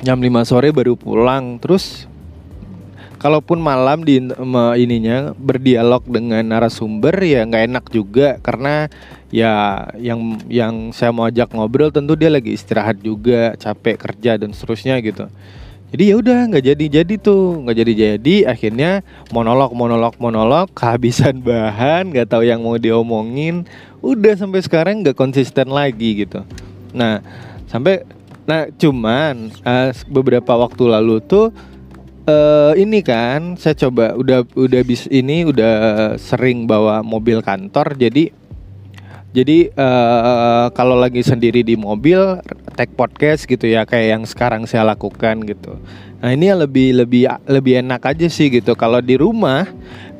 jam 0.00 0.18
5 0.18 0.48
sore 0.48 0.72
baru 0.72 0.96
pulang. 0.96 1.60
Terus 1.60 2.08
kalaupun 3.20 3.62
malam 3.62 4.02
di 4.02 4.18
ininya 4.76 5.36
berdialog 5.36 6.02
dengan 6.08 6.42
narasumber 6.42 7.14
ya 7.20 7.44
nggak 7.44 7.64
enak 7.68 7.84
juga. 7.92 8.40
Karena 8.40 8.88
ya 9.32 9.88
yang 9.96 10.40
yang 10.52 10.92
saya 10.92 11.10
mau 11.12 11.28
ajak 11.28 11.52
ngobrol 11.56 11.88
tentu 11.88 12.16
dia 12.16 12.28
lagi 12.28 12.52
istirahat 12.52 13.00
juga 13.00 13.56
capek 13.56 13.96
kerja 13.96 14.36
dan 14.36 14.52
seterusnya 14.52 15.00
gitu 15.00 15.32
jadi 15.92 16.04
ya 16.08 16.14
udah 16.24 16.38
nggak 16.48 16.64
jadi 16.72 16.84
jadi 17.04 17.14
tuh 17.20 17.60
nggak 17.68 17.76
jadi 17.84 17.92
jadi 17.92 18.36
akhirnya 18.48 19.04
monolog 19.28 19.76
monolog 19.76 20.16
monolog 20.16 20.72
kehabisan 20.72 21.44
bahan 21.44 22.08
nggak 22.08 22.32
tahu 22.32 22.48
yang 22.48 22.64
mau 22.64 22.80
diomongin. 22.80 23.68
Udah 24.00 24.32
sampai 24.32 24.64
sekarang 24.64 25.04
nggak 25.04 25.12
konsisten 25.20 25.68
lagi 25.68 26.24
gitu. 26.24 26.48
Nah 26.96 27.20
sampai 27.68 28.08
nah 28.48 28.72
cuman 28.72 29.52
uh, 29.68 29.92
beberapa 30.08 30.56
waktu 30.56 30.88
lalu 30.88 31.20
tuh 31.28 31.52
uh, 32.26 32.72
ini 32.72 33.04
kan 33.04 33.60
saya 33.60 33.76
coba 33.76 34.16
udah 34.16 34.48
udah 34.56 34.80
bis 34.82 35.06
ini 35.12 35.44
udah 35.46 36.16
sering 36.18 36.64
bawa 36.64 37.04
mobil 37.04 37.44
kantor 37.44 37.94
jadi 38.00 38.32
jadi 39.32 39.72
uh, 39.72 40.68
kalau 40.76 40.92
lagi 40.92 41.24
sendiri 41.24 41.64
di 41.64 41.72
mobil 41.72 42.20
tag 42.76 42.92
podcast 42.92 43.48
gitu 43.48 43.64
ya 43.64 43.88
kayak 43.88 44.06
yang 44.20 44.24
sekarang 44.28 44.68
saya 44.68 44.84
lakukan 44.84 45.40
gitu. 45.48 45.80
Nah 46.20 46.36
ini 46.36 46.52
lebih 46.52 47.00
lebih 47.00 47.24
lebih 47.48 47.80
enak 47.80 48.12
aja 48.12 48.28
sih 48.28 48.52
gitu. 48.52 48.76
Kalau 48.76 49.00
di 49.00 49.16
rumah 49.16 49.64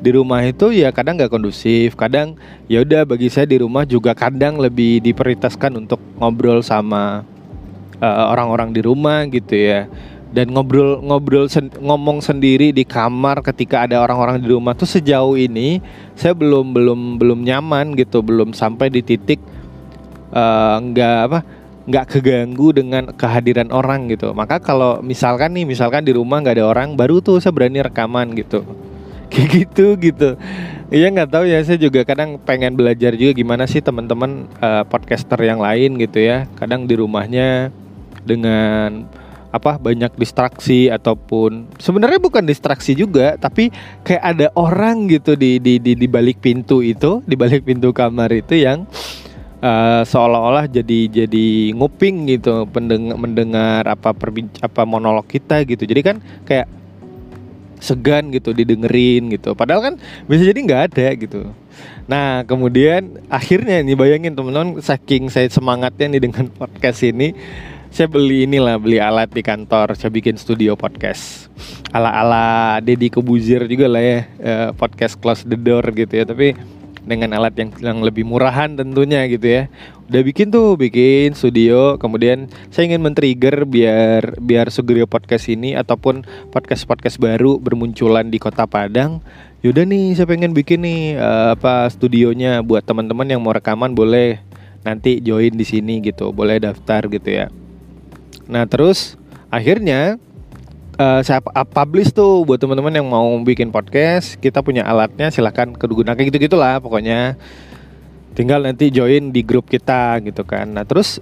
di 0.01 0.09
rumah 0.17 0.41
itu 0.41 0.73
ya 0.73 0.89
kadang 0.89 1.21
nggak 1.21 1.29
kondusif, 1.29 1.93
kadang 1.93 2.33
ya 2.65 2.81
udah 2.81 3.05
bagi 3.05 3.29
saya 3.29 3.45
di 3.45 3.61
rumah 3.61 3.85
juga 3.85 4.17
kadang 4.17 4.57
lebih 4.57 4.97
diprioritaskan 5.05 5.85
untuk 5.85 6.01
ngobrol 6.17 6.65
sama 6.65 7.21
eh, 8.01 8.25
orang-orang 8.33 8.73
uh, 8.73 8.75
di 8.75 8.81
rumah 8.81 9.29
gitu 9.29 9.53
ya 9.53 9.85
dan 10.33 10.49
ngobrol 10.49 10.97
ngobrol 11.05 11.45
sen, 11.45 11.69
ngomong 11.77 12.17
sendiri 12.25 12.73
di 12.73 12.81
kamar 12.81 13.45
ketika 13.45 13.85
ada 13.85 14.01
orang-orang 14.01 14.41
di 14.41 14.49
rumah 14.49 14.73
tuh 14.73 14.89
sejauh 14.89 15.37
ini 15.37 15.77
saya 16.17 16.33
belum 16.33 16.73
belum 16.73 16.99
belum 17.21 17.39
nyaman 17.45 17.93
gitu 17.93 18.25
belum 18.25 18.57
sampai 18.57 18.89
di 18.89 19.05
titik 19.05 19.37
uh, 20.33 20.81
nggak 20.81 21.17
apa 21.29 21.39
nggak 21.83 22.05
keganggu 22.15 22.71
dengan 22.71 23.11
kehadiran 23.11 23.69
orang 23.69 24.07
gitu. 24.09 24.31
Maka 24.31 24.57
kalau 24.57 25.03
misalkan 25.03 25.53
nih 25.53 25.67
misalkan 25.67 26.01
di 26.01 26.15
rumah 26.15 26.39
nggak 26.39 26.57
ada 26.57 26.65
orang 26.65 26.95
baru 26.95 27.19
tuh 27.19 27.37
saya 27.43 27.51
berani 27.51 27.83
rekaman 27.83 28.33
gitu. 28.33 28.63
Kayak 29.31 29.49
gitu 29.51 29.85
gitu. 29.99 30.29
Iya 30.93 31.09
nggak 31.13 31.29
tahu 31.29 31.45
ya 31.45 31.59
saya 31.65 31.77
juga 31.77 32.05
kadang 32.07 32.39
pengen 32.39 32.77
belajar 32.77 33.17
juga 33.17 33.33
gimana 33.33 33.65
sih 33.67 33.81
teman-teman 33.83 34.47
uh, 34.61 34.85
podcaster 34.87 35.37
yang 35.43 35.59
lain 35.59 35.99
gitu 35.99 36.23
ya. 36.23 36.47
Kadang 36.55 36.87
di 36.87 36.95
rumahnya 36.95 37.69
dengan 38.23 39.03
apa 39.53 39.77
banyak 39.77 40.17
distraksi 40.17 40.89
ataupun 40.89 41.69
sebenarnya 41.77 42.17
bukan 42.17 42.41
distraksi 42.41 42.97
juga 42.97 43.37
tapi 43.37 43.69
kayak 44.01 44.23
ada 44.25 44.47
orang 44.57 45.05
gitu 45.13 45.37
di 45.37 45.61
di 45.61 45.77
di, 45.77 45.93
di 45.93 46.07
balik 46.09 46.41
pintu 46.41 46.81
itu 46.81 47.21
di 47.29 47.37
balik 47.37 47.61
pintu 47.61 47.93
kamar 47.93 48.33
itu 48.33 48.57
yang 48.65 48.89
uh, 49.63 50.01
seolah-olah 50.03 50.67
jadi 50.67 51.23
jadi 51.23 51.71
nguping 51.71 52.27
gitu 52.27 52.67
pendengar 52.67 53.15
mendengar 53.15 53.81
apa 53.87 54.11
perbinc 54.11 54.59
apa 54.59 54.83
monolog 54.83 55.25
kita 55.25 55.63
gitu. 55.63 55.87
Jadi 55.87 56.01
kan 56.03 56.17
kayak 56.43 56.67
segan 57.79 58.31
gitu 58.31 58.51
didengerin 58.51 59.31
gitu. 59.31 59.55
Padahal 59.55 59.91
kan 59.91 59.93
bisa 60.27 60.43
jadi 60.43 60.59
nggak 60.59 60.83
ada 60.91 61.07
gitu. 61.15 61.41
Nah 62.07 62.43
kemudian 62.43 63.23
akhirnya 63.31 63.79
nih 63.79 63.95
bayangin 63.95 64.35
teman-teman 64.35 64.79
saking 64.83 65.31
saya 65.31 65.47
semangatnya 65.47 66.11
nih 66.11 66.21
dengan 66.27 66.45
podcast 66.59 67.03
ini 67.07 67.31
saya 67.93 68.09
beli 68.09 68.49
inilah 68.49 68.81
beli 68.81 68.97
alat 68.97 69.29
di 69.29 69.45
kantor 69.45 69.93
saya 69.93 70.09
bikin 70.09 70.33
studio 70.33 70.73
podcast. 70.73 71.45
Ala 71.93 72.09
ala 72.09 72.45
Deddy 72.81 73.13
Kebuzir 73.13 73.69
juga 73.69 73.85
lah 73.85 74.01
ya 74.01 74.19
uh, 74.41 74.69
podcast 74.73 75.13
close 75.21 75.45
the 75.45 75.53
door 75.53 75.85
gitu 75.93 76.09
ya. 76.09 76.25
Tapi 76.25 76.57
dengan 77.05 77.37
alat 77.37 77.53
yang 77.53 77.69
yang 77.85 78.01
lebih 78.01 78.25
murahan 78.25 78.73
tentunya 78.73 79.29
gitu 79.29 79.45
ya. 79.45 79.69
Udah 80.09 80.25
bikin 80.25 80.49
tuh 80.49 80.73
bikin 80.73 81.37
studio. 81.37 82.01
Kemudian 82.01 82.49
saya 82.73 82.89
ingin 82.89 83.05
men-trigger 83.05 83.69
biar 83.69 84.41
biar 84.41 84.73
Sugrio 84.73 85.05
podcast 85.05 85.45
ini 85.53 85.77
ataupun 85.77 86.25
podcast 86.49 86.89
podcast 86.89 87.21
baru 87.21 87.61
bermunculan 87.61 88.33
di 88.33 88.41
kota 88.41 88.65
Padang. 88.65 89.21
Yaudah 89.61 89.85
nih 89.85 90.17
saya 90.17 90.25
pengen 90.25 90.57
bikin 90.57 90.81
nih 90.81 91.21
uh, 91.21 91.53
apa 91.53 91.93
studionya. 91.93 92.65
Buat 92.65 92.89
teman-teman 92.89 93.29
yang 93.29 93.45
mau 93.45 93.53
rekaman 93.53 93.93
boleh 93.93 94.41
nanti 94.81 95.21
join 95.21 95.53
di 95.53 95.63
sini 95.63 96.01
gitu 96.01 96.33
boleh 96.33 96.57
daftar 96.57 97.07
gitu 97.07 97.29
ya 97.29 97.47
nah 98.47 98.67
terus 98.67 99.15
akhirnya 99.53 100.17
uh, 100.97 101.21
saya 101.21 101.41
publish 101.45 102.13
tuh 102.13 102.45
buat 102.45 102.59
teman-teman 102.61 102.93
yang 102.93 103.07
mau 103.07 103.29
bikin 103.41 103.69
podcast 103.73 104.37
kita 104.37 104.61
punya 104.61 104.85
alatnya 104.85 105.29
silahkan 105.33 105.69
kegunakan 105.73 106.19
gitu 106.19 106.37
gitulah 106.37 106.77
pokoknya. 106.81 107.37
Tinggal 108.33 108.65
nanti 108.65 108.89
join 108.89 109.29
di 109.29 109.45
grup 109.45 109.69
kita 109.69 110.17
gitu 110.25 110.41
kan. 110.41 110.65
Nah 110.65 110.81
terus 110.81 111.21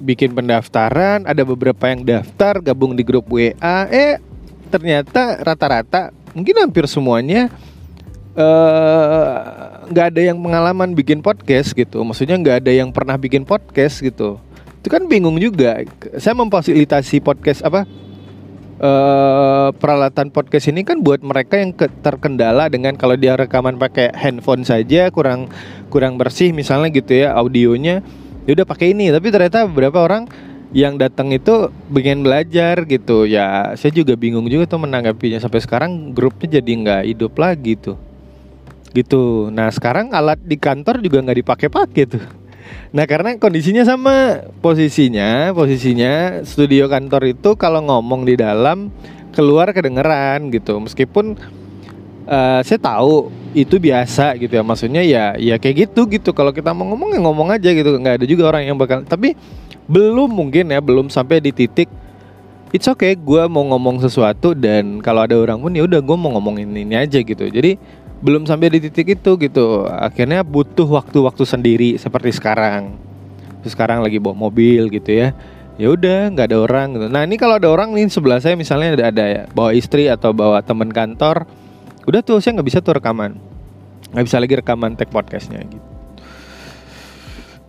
bikin 0.00 0.32
pendaftaran 0.32 1.28
ada 1.28 1.42
beberapa 1.44 1.84
yang 1.90 2.00
daftar 2.06 2.64
gabung 2.64 2.96
di 2.96 3.04
grup 3.04 3.28
WA 3.28 3.76
eh 3.90 4.16
ternyata 4.72 5.42
rata-rata 5.42 6.14
mungkin 6.32 6.54
hampir 6.62 6.86
semuanya 6.86 7.50
eh, 8.38 9.36
nggak 9.90 10.06
uh, 10.06 10.10
ada 10.14 10.20
yang 10.22 10.38
pengalaman 10.40 10.96
bikin 10.96 11.20
podcast 11.20 11.76
gitu. 11.76 12.00
Maksudnya 12.00 12.40
nggak 12.40 12.56
ada 12.64 12.72
yang 12.72 12.88
pernah 12.88 13.20
bikin 13.20 13.44
podcast 13.44 14.00
gitu 14.00 14.40
itu 14.88 14.96
kan 14.96 15.04
bingung 15.04 15.36
juga. 15.36 15.84
Saya 16.16 16.32
memfasilitasi 16.32 17.20
podcast 17.20 17.60
apa 17.60 17.84
uh, 18.80 19.68
peralatan 19.76 20.32
podcast 20.32 20.72
ini 20.72 20.80
kan 20.80 21.04
buat 21.04 21.20
mereka 21.20 21.60
yang 21.60 21.76
terkendala 21.76 22.72
dengan 22.72 22.96
kalau 22.96 23.12
dia 23.20 23.36
rekaman 23.36 23.76
pakai 23.76 24.16
handphone 24.16 24.64
saja 24.64 25.12
kurang 25.12 25.52
kurang 25.92 26.16
bersih 26.16 26.56
misalnya 26.56 26.88
gitu 26.88 27.20
ya 27.20 27.36
audionya 27.36 28.00
ya 28.48 28.50
udah 28.56 28.64
pakai 28.64 28.96
ini. 28.96 29.12
Tapi 29.12 29.28
ternyata 29.28 29.68
beberapa 29.68 30.00
orang 30.00 30.24
yang 30.72 30.96
datang 30.96 31.36
itu 31.36 31.68
pengen 31.92 32.24
belajar 32.24 32.88
gitu. 32.88 33.28
Ya 33.28 33.76
saya 33.76 33.92
juga 33.92 34.16
bingung 34.16 34.48
juga 34.48 34.64
tuh 34.64 34.88
menanggapinya. 34.88 35.36
Sampai 35.36 35.60
sekarang 35.60 36.16
grupnya 36.16 36.64
jadi 36.64 36.70
nggak 36.80 37.02
hidup 37.12 37.36
lagi 37.36 37.76
tuh. 37.76 38.00
Gitu. 38.96 39.52
Nah 39.52 39.68
sekarang 39.68 40.16
alat 40.16 40.40
di 40.40 40.56
kantor 40.56 41.04
juga 41.04 41.20
nggak 41.20 41.38
dipakai-pakai 41.44 42.04
tuh 42.08 42.37
Nah 42.88 43.04
karena 43.04 43.36
kondisinya 43.36 43.84
sama 43.84 44.46
posisinya, 44.64 45.52
posisinya 45.52 46.42
studio 46.42 46.88
kantor 46.88 47.36
itu 47.36 47.52
kalau 47.54 47.84
ngomong 47.84 48.24
di 48.24 48.34
dalam 48.40 48.88
keluar 49.32 49.70
kedengeran 49.76 50.48
gitu. 50.48 50.80
Meskipun 50.80 51.36
uh, 52.24 52.60
saya 52.64 52.80
tahu 52.80 53.28
itu 53.52 53.76
biasa 53.76 54.36
gitu 54.40 54.56
ya, 54.56 54.64
maksudnya 54.64 55.02
ya 55.04 55.36
ya 55.36 55.60
kayak 55.60 55.88
gitu 55.90 56.08
gitu. 56.08 56.30
Kalau 56.32 56.50
kita 56.50 56.72
mau 56.72 56.88
ngomong 56.88 57.14
ya 57.16 57.20
ngomong 57.20 57.48
aja 57.52 57.68
gitu, 57.70 57.94
nggak 57.96 58.22
ada 58.22 58.26
juga 58.26 58.48
orang 58.48 58.66
yang 58.66 58.76
bakal. 58.80 59.04
Tapi 59.04 59.36
belum 59.88 60.32
mungkin 60.32 60.72
ya, 60.72 60.80
belum 60.80 61.12
sampai 61.12 61.44
di 61.44 61.52
titik 61.52 61.88
It's 62.68 62.84
okay, 62.84 63.16
gue 63.16 63.48
mau 63.48 63.64
ngomong 63.64 63.96
sesuatu 64.04 64.52
dan 64.52 65.00
kalau 65.00 65.24
ada 65.24 65.32
orang 65.40 65.56
pun 65.56 65.72
ya 65.72 65.88
udah 65.88 66.04
gue 66.04 66.16
mau 66.20 66.36
ngomongin 66.36 66.68
ini 66.68 67.00
aja 67.00 67.24
gitu. 67.24 67.48
Jadi 67.48 67.80
belum 68.18 68.46
sampai 68.46 68.74
di 68.74 68.78
titik 68.90 69.18
itu 69.18 69.38
gitu. 69.38 69.86
Akhirnya 69.86 70.42
butuh 70.42 70.86
waktu-waktu 70.86 71.44
sendiri 71.46 71.90
seperti 71.98 72.34
sekarang. 72.34 72.98
Terus 73.62 73.72
sekarang 73.74 74.02
lagi 74.02 74.18
bawa 74.18 74.34
mobil 74.34 74.90
gitu 74.90 75.10
ya. 75.10 75.34
Ya 75.78 75.94
udah 75.94 76.34
nggak 76.34 76.50
ada 76.50 76.58
orang 76.58 76.98
gitu. 76.98 77.06
Nah 77.06 77.22
ini 77.22 77.38
kalau 77.38 77.54
ada 77.54 77.70
orang 77.70 77.94
nih 77.94 78.10
sebelah 78.10 78.42
saya 78.42 78.58
misalnya 78.58 78.98
ada, 78.98 79.04
ada 79.14 79.24
ya, 79.30 79.42
bawa 79.54 79.70
istri 79.70 80.10
atau 80.10 80.34
bawa 80.34 80.58
teman 80.66 80.90
kantor 80.90 81.46
udah 82.02 82.20
tuh 82.24 82.42
saya 82.42 82.58
nggak 82.58 82.68
bisa 82.68 82.82
tuh 82.82 82.98
rekaman. 82.98 83.38
Nggak 84.10 84.24
bisa 84.26 84.36
lagi 84.42 84.54
rekaman 84.58 84.98
tag 84.98 85.10
podcastnya 85.14 85.62
gitu. 85.62 85.88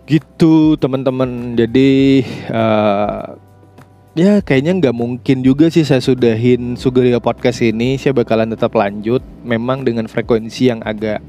Gitu 0.09 0.53
teman-teman. 0.81 1.53
Jadi 1.53 2.25
uh, 2.49 3.48
ya 4.17 4.41
kayaknya 4.41 4.73
nggak 4.81 4.95
mungkin 4.95 5.45
juga 5.45 5.69
sih 5.69 5.85
saya 5.85 6.01
sudahin 6.01 6.73
Sugeria 6.79 7.21
Podcast 7.21 7.61
ini. 7.61 7.99
Saya 8.01 8.15
bakalan 8.17 8.49
tetap 8.49 8.73
lanjut 8.73 9.21
memang 9.45 9.85
dengan 9.85 10.09
frekuensi 10.09 10.73
yang 10.73 10.81
agak 10.81 11.21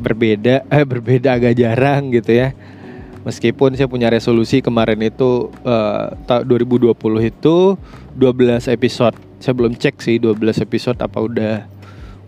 berbeda 0.00 0.64
eh 0.74 0.84
berbeda 0.84 1.36
agak 1.36 1.56
jarang 1.58 2.12
gitu 2.12 2.32
ya. 2.32 2.56
Meskipun 3.24 3.72
saya 3.72 3.88
punya 3.88 4.12
resolusi 4.12 4.60
kemarin 4.60 5.00
itu 5.00 5.48
uh, 5.64 6.12
tahun 6.28 6.44
2020 6.44 6.92
itu 7.24 7.56
12 8.20 8.68
episode. 8.68 9.16
Saya 9.40 9.56
belum 9.56 9.80
cek 9.80 9.96
sih 10.04 10.20
12 10.20 10.60
episode 10.60 11.00
apa 11.00 11.24
udah 11.24 11.64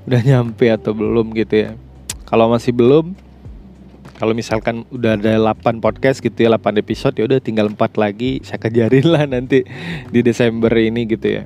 udah 0.09 0.21
nyampe 0.25 0.73
atau 0.73 0.97
belum 0.97 1.37
gitu 1.37 1.69
ya. 1.69 1.71
Kalau 2.25 2.49
masih 2.49 2.73
belum 2.73 3.13
kalau 4.17 4.33
misalkan 4.33 4.89
udah 4.89 5.21
ada 5.21 5.37
8 5.37 5.85
podcast 5.85 6.25
gitu 6.25 6.49
ya 6.49 6.53
8 6.57 6.81
episode 6.81 7.15
ya 7.17 7.25
udah 7.29 7.41
tinggal 7.41 7.69
4 7.69 7.77
lagi 8.01 8.41
saya 8.41 8.57
kejarin 8.61 9.07
lah 9.07 9.25
nanti 9.29 9.65
di 10.09 10.21
Desember 10.25 10.73
ini 10.73 11.05
gitu 11.05 11.41
ya. 11.41 11.45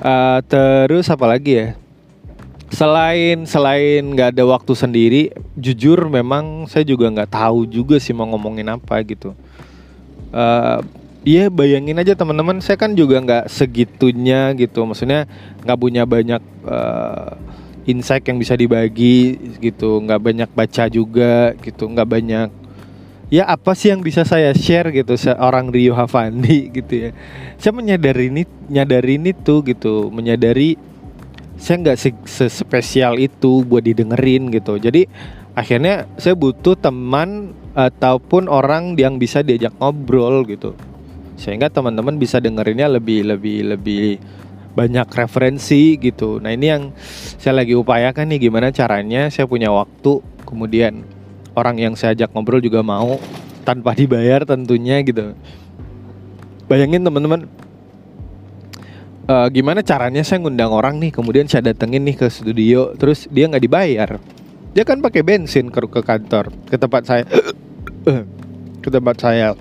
Uh, 0.00 0.40
terus 0.48 1.06
apa 1.12 1.26
lagi 1.30 1.52
ya? 1.54 1.66
Selain 2.70 3.46
selain 3.50 4.02
nggak 4.02 4.38
ada 4.38 4.44
waktu 4.46 4.72
sendiri 4.78 5.22
jujur 5.58 6.06
memang 6.06 6.70
saya 6.70 6.86
juga 6.86 7.10
nggak 7.10 7.34
tahu 7.34 7.66
juga 7.66 7.98
sih 7.98 8.14
mau 8.14 8.26
ngomongin 8.30 8.66
apa 8.70 9.02
gitu. 9.06 9.34
Uh, 10.30 10.82
Iya 11.20 11.52
bayangin 11.52 12.00
aja 12.00 12.16
teman-teman 12.16 12.64
saya 12.64 12.80
kan 12.80 12.96
juga 12.96 13.20
nggak 13.20 13.52
segitunya 13.52 14.56
gitu. 14.56 14.88
Maksudnya 14.88 15.28
nggak 15.68 15.76
punya 15.76 16.08
banyak 16.08 16.40
uh, 16.64 17.36
insight 17.88 18.26
yang 18.28 18.36
bisa 18.40 18.56
dibagi 18.58 19.36
gitu. 19.60 20.00
Nggak 20.02 20.20
banyak 20.20 20.50
baca 20.52 20.84
juga 20.90 21.54
gitu. 21.60 21.88
Nggak 21.88 22.08
banyak 22.08 22.48
ya 23.30 23.46
apa 23.46 23.78
sih 23.78 23.94
yang 23.94 24.02
bisa 24.02 24.26
saya 24.26 24.50
share 24.50 24.90
gitu 24.90 25.14
seorang 25.14 25.70
Rio 25.70 25.94
Havandi 25.94 26.68
gitu 26.82 27.08
ya. 27.08 27.10
Saya 27.56 27.72
menyadari 27.72 28.28
ini 28.28 28.42
nyadari 28.68 29.16
ini 29.16 29.30
tuh 29.32 29.64
gitu. 29.64 30.10
Menyadari 30.10 30.76
saya 31.60 31.76
nggak 31.80 32.26
sespesial 32.26 33.20
itu 33.20 33.62
buat 33.64 33.86
didengerin 33.86 34.50
gitu. 34.50 34.76
Jadi 34.80 35.06
akhirnya 35.54 36.08
saya 36.16 36.34
butuh 36.34 36.74
teman 36.74 37.52
ataupun 37.76 38.50
orang 38.50 38.98
yang 38.98 39.20
bisa 39.20 39.44
diajak 39.46 39.72
ngobrol 39.78 40.42
gitu. 40.48 40.74
Sehingga 41.40 41.72
teman-teman 41.72 42.20
bisa 42.20 42.36
dengerinnya 42.36 42.90
lebih 42.90 43.24
lebih 43.24 43.76
lebih 43.76 44.20
banyak 44.74 45.06
referensi 45.10 45.98
gitu. 45.98 46.38
Nah 46.38 46.54
ini 46.54 46.66
yang 46.70 46.82
saya 47.38 47.62
lagi 47.62 47.74
upayakan 47.74 48.30
nih 48.30 48.50
gimana 48.50 48.70
caranya 48.70 49.26
saya 49.28 49.50
punya 49.50 49.70
waktu 49.74 50.22
kemudian 50.46 51.02
orang 51.58 51.76
yang 51.78 51.94
saya 51.98 52.14
ajak 52.14 52.30
ngobrol 52.30 52.62
juga 52.62 52.82
mau 52.82 53.18
tanpa 53.66 53.94
dibayar 53.98 54.46
tentunya 54.46 55.02
gitu. 55.02 55.34
Bayangin 56.70 57.02
teman-teman 57.02 57.50
uh, 59.26 59.46
gimana 59.50 59.82
caranya 59.82 60.22
saya 60.22 60.38
ngundang 60.42 60.70
orang 60.70 61.02
nih 61.02 61.10
kemudian 61.10 61.50
saya 61.50 61.74
datengin 61.74 62.06
nih 62.06 62.16
ke 62.18 62.26
studio 62.30 62.94
terus 62.94 63.26
dia 63.30 63.50
nggak 63.50 63.64
dibayar. 63.66 64.10
Dia 64.70 64.86
kan 64.86 65.02
pakai 65.02 65.26
bensin 65.26 65.66
ke 65.66 65.82
ke 65.90 66.00
kantor 66.06 66.54
ke 66.70 66.78
tempat 66.78 67.02
saya 67.02 67.26
ke 68.86 68.88
tempat 68.88 69.16
saya. 69.18 69.58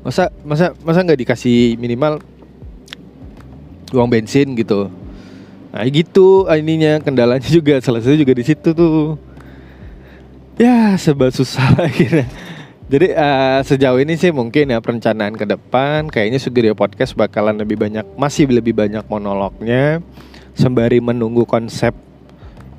Masa 0.00 0.32
masa 0.40 0.72
masa 0.80 1.04
nggak 1.04 1.20
dikasih 1.20 1.76
minimal 1.76 2.16
uang 3.92 4.08
bensin 4.08 4.52
gitu. 4.56 4.92
Nah 5.72 5.84
gitu 5.88 6.48
ininya 6.48 7.00
kendalanya 7.00 7.44
juga 7.44 7.80
salah 7.84 8.00
satu 8.00 8.16
juga 8.16 8.32
di 8.32 8.44
situ 8.44 8.72
tuh. 8.72 9.16
Ya 10.58 10.98
sebab 10.98 11.30
susah 11.30 11.78
akhirnya. 11.88 12.26
Jadi 12.88 13.12
uh, 13.12 13.60
sejauh 13.60 14.00
ini 14.00 14.16
sih 14.16 14.32
mungkin 14.32 14.72
ya 14.72 14.80
perencanaan 14.80 15.36
ke 15.36 15.44
depan 15.44 16.08
kayaknya 16.08 16.40
Sugirio 16.40 16.72
Podcast 16.72 17.12
bakalan 17.12 17.60
lebih 17.60 17.76
banyak 17.76 18.16
masih 18.16 18.48
lebih 18.48 18.72
banyak 18.72 19.04
monolognya 19.12 20.00
sembari 20.56 20.96
menunggu 20.96 21.44
konsep 21.44 21.92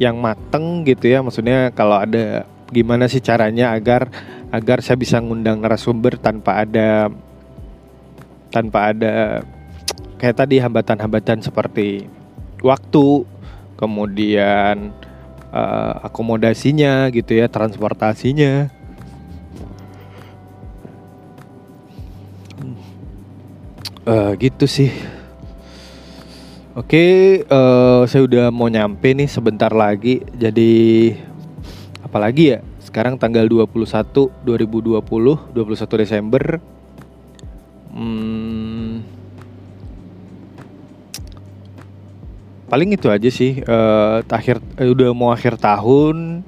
yang 0.01 0.17
mateng 0.17 0.81
gitu 0.81 1.13
ya. 1.13 1.21
Maksudnya 1.21 1.69
kalau 1.77 2.01
ada 2.01 2.49
gimana 2.73 3.05
sih 3.05 3.21
caranya 3.21 3.69
agar 3.69 4.09
agar 4.49 4.81
saya 4.81 4.97
bisa 4.97 5.21
ngundang 5.21 5.61
narasumber 5.61 6.17
tanpa 6.17 6.65
ada 6.65 7.13
tanpa 8.49 8.93
ada 8.93 9.45
kayak 10.19 10.43
tadi 10.43 10.59
hambatan-hambatan 10.59 11.39
seperti 11.39 12.11
waktu, 12.59 13.23
kemudian 13.79 14.91
uh, 15.55 16.03
akomodasinya 16.03 17.07
gitu 17.15 17.39
ya, 17.39 17.47
transportasinya. 17.47 18.67
Uh, 24.03 24.33
gitu 24.41 24.65
sih. 24.67 24.91
Oke, 26.79 27.43
uh, 27.51 28.07
saya 28.07 28.23
udah 28.23 28.45
mau 28.55 28.71
nyampe 28.71 29.11
nih 29.11 29.27
sebentar 29.27 29.67
lagi. 29.67 30.23
Jadi 30.35 31.11
apalagi 31.99 32.55
ya? 32.55 32.59
Sekarang 32.79 33.21
tanggal 33.21 33.45
21 33.45 34.31
2020, 34.47 34.97
21 35.03 36.01
Desember. 36.01 36.43
Hmm, 37.93 38.38
paling 42.69 42.93
itu 42.93 43.09
aja 43.09 43.29
sih 43.33 43.65
uh, 43.65 44.21
akhir 44.29 44.61
uh, 44.77 44.87
udah 44.93 45.09
mau 45.11 45.33
akhir 45.33 45.57
tahun 45.57 46.45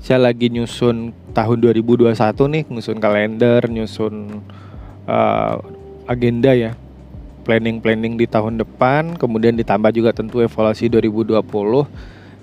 saya 0.00 0.32
lagi 0.32 0.48
nyusun 0.48 1.12
tahun 1.36 1.60
2021 1.60 2.16
nih 2.32 2.64
nyusun 2.72 2.98
kalender, 2.98 3.60
nyusun 3.68 4.40
uh, 5.04 5.54
agenda 6.08 6.56
ya. 6.56 6.72
Planning-planning 7.40 8.20
di 8.20 8.28
tahun 8.28 8.60
depan, 8.60 9.16
kemudian 9.16 9.56
ditambah 9.56 9.92
juga 9.96 10.12
tentu 10.12 10.44
evaluasi 10.44 10.92
2020. 10.92 11.40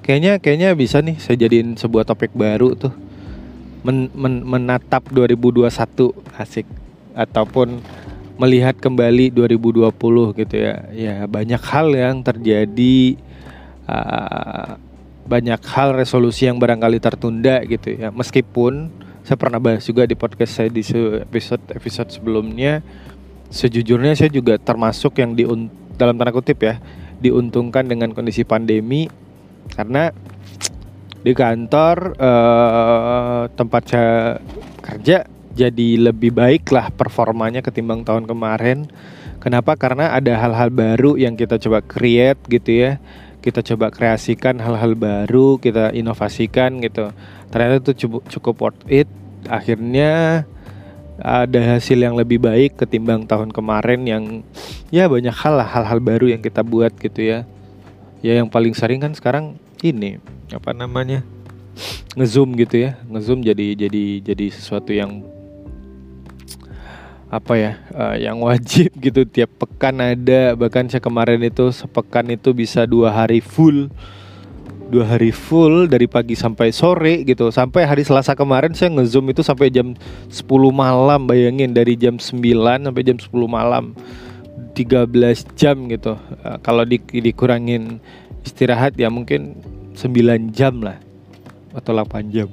Kayaknya 0.06 0.34
kayaknya 0.42 0.70
bisa 0.74 1.02
nih 1.02 1.18
saya 1.22 1.38
jadiin 1.38 1.78
sebuah 1.78 2.06
topik 2.06 2.34
baru 2.34 2.74
tuh. 2.78 2.94
Men, 3.86 4.10
men, 4.14 4.42
menatap 4.46 5.10
2021 5.14 5.70
asik 6.38 6.66
ataupun 7.14 7.82
melihat 8.38 8.78
kembali 8.78 9.34
2020 9.34 9.92
gitu 10.46 10.56
ya. 10.56 10.76
Ya 10.94 11.16
banyak 11.26 11.62
hal 11.62 11.88
yang 11.94 12.22
terjadi 12.22 13.18
uh, 13.90 14.78
banyak 15.28 15.60
hal 15.68 15.92
resolusi 15.98 16.48
yang 16.48 16.58
barangkali 16.62 16.98
tertunda 17.02 17.60
gitu 17.66 17.98
ya. 17.98 18.10
Meskipun 18.14 18.90
saya 19.28 19.36
pernah 19.36 19.60
bahas 19.60 19.84
juga 19.84 20.08
di 20.08 20.16
podcast 20.16 20.56
saya 20.56 20.72
di 20.72 20.80
episode 21.20 21.60
episode 21.76 22.08
sebelumnya 22.16 22.80
sejujurnya 23.52 24.16
saya 24.16 24.32
juga 24.32 24.56
termasuk 24.56 25.20
yang 25.20 25.36
di 25.36 25.44
dalam 26.00 26.16
tanda 26.16 26.32
kutip 26.32 26.64
ya 26.64 26.80
diuntungkan 27.20 27.84
dengan 27.92 28.16
kondisi 28.16 28.48
pandemi 28.48 29.12
karena 29.76 30.16
di 31.28 31.36
kantor 31.36 32.16
eh, 32.16 33.42
tempat 33.52 33.84
saya 33.84 34.40
kerja 34.80 35.28
jadi 35.58 36.14
lebih 36.14 36.38
baik 36.38 36.70
lah 36.70 36.94
performanya 36.94 37.66
ketimbang 37.66 38.06
tahun 38.06 38.30
kemarin. 38.30 38.86
Kenapa? 39.42 39.74
Karena 39.74 40.14
ada 40.14 40.38
hal-hal 40.38 40.70
baru 40.70 41.18
yang 41.18 41.34
kita 41.34 41.58
coba 41.58 41.82
create 41.82 42.38
gitu 42.46 42.72
ya 42.86 42.92
kita 43.48 43.64
coba 43.64 43.88
kreasikan 43.94 44.60
hal-hal 44.60 44.92
baru, 44.92 45.56
kita 45.56 45.96
inovasikan 45.96 46.84
gitu. 46.84 47.16
Ternyata 47.48 47.80
itu 47.80 47.92
cukup, 48.06 48.22
cukup 48.28 48.56
worth 48.60 48.84
it. 48.92 49.08
Akhirnya 49.48 50.44
ada 51.16 51.60
hasil 51.80 51.96
yang 51.96 52.20
lebih 52.20 52.44
baik 52.44 52.76
ketimbang 52.76 53.24
tahun 53.24 53.56
kemarin 53.56 54.04
yang 54.04 54.24
ya 54.92 55.08
banyak 55.08 55.32
hal 55.32 55.58
lah 55.58 55.66
hal-hal 55.66 56.04
baru 56.04 56.28
yang 56.36 56.44
kita 56.44 56.60
buat 56.60 56.92
gitu 57.00 57.24
ya. 57.24 57.40
Ya 58.20 58.36
yang 58.36 58.52
paling 58.52 58.76
sering 58.76 59.00
kan 59.00 59.16
sekarang 59.16 59.56
ini 59.80 60.20
apa 60.52 60.76
namanya? 60.76 61.24
ngezoom 62.18 62.58
gitu 62.60 62.90
ya. 62.90 63.00
Ngezoom 63.08 63.46
jadi 63.46 63.78
jadi 63.78 64.04
jadi 64.28 64.46
sesuatu 64.50 64.92
yang 64.92 65.24
apa 67.28 67.60
ya 67.60 67.72
uh, 67.92 68.16
yang 68.16 68.40
wajib 68.40 68.92
gitu 69.06 69.28
tiap 69.28 69.52
pekan 69.60 70.00
ada. 70.00 70.56
Bahkan 70.56 70.92
saya 70.92 71.04
kemarin 71.04 71.44
itu 71.44 71.70
sepekan 71.76 72.28
itu 72.32 72.56
bisa 72.56 72.88
dua 72.88 73.12
hari 73.12 73.44
full. 73.44 73.92
Dua 74.88 75.04
hari 75.04 75.36
full 75.36 75.92
dari 75.92 76.08
pagi 76.08 76.40
sampai 76.40 76.72
sore 76.72 77.28
gitu. 77.28 77.52
Sampai 77.52 77.84
hari 77.84 78.08
Selasa 78.08 78.40
kemarin 78.40 78.72
saya 78.72 78.96
ngezoom 78.96 79.36
itu 79.36 79.44
sampai 79.44 79.68
jam 79.68 79.92
10 80.32 80.48
malam. 80.72 81.28
Bayangin 81.28 81.76
dari 81.76 82.00
jam 82.00 82.16
9 82.16 82.40
sampai 82.88 83.04
jam 83.04 83.20
10 83.20 83.28
malam. 83.52 83.92
13 84.72 85.12
jam 85.60 85.76
gitu. 85.92 86.16
Uh, 86.40 86.56
kalau 86.64 86.88
di, 86.88 87.04
dikurangin 87.04 88.00
istirahat 88.48 88.96
ya 88.96 89.12
mungkin 89.12 89.60
9 90.00 90.56
jam 90.56 90.80
lah. 90.80 91.04
Atau 91.76 91.92
8 91.92 92.32
jam. 92.32 92.48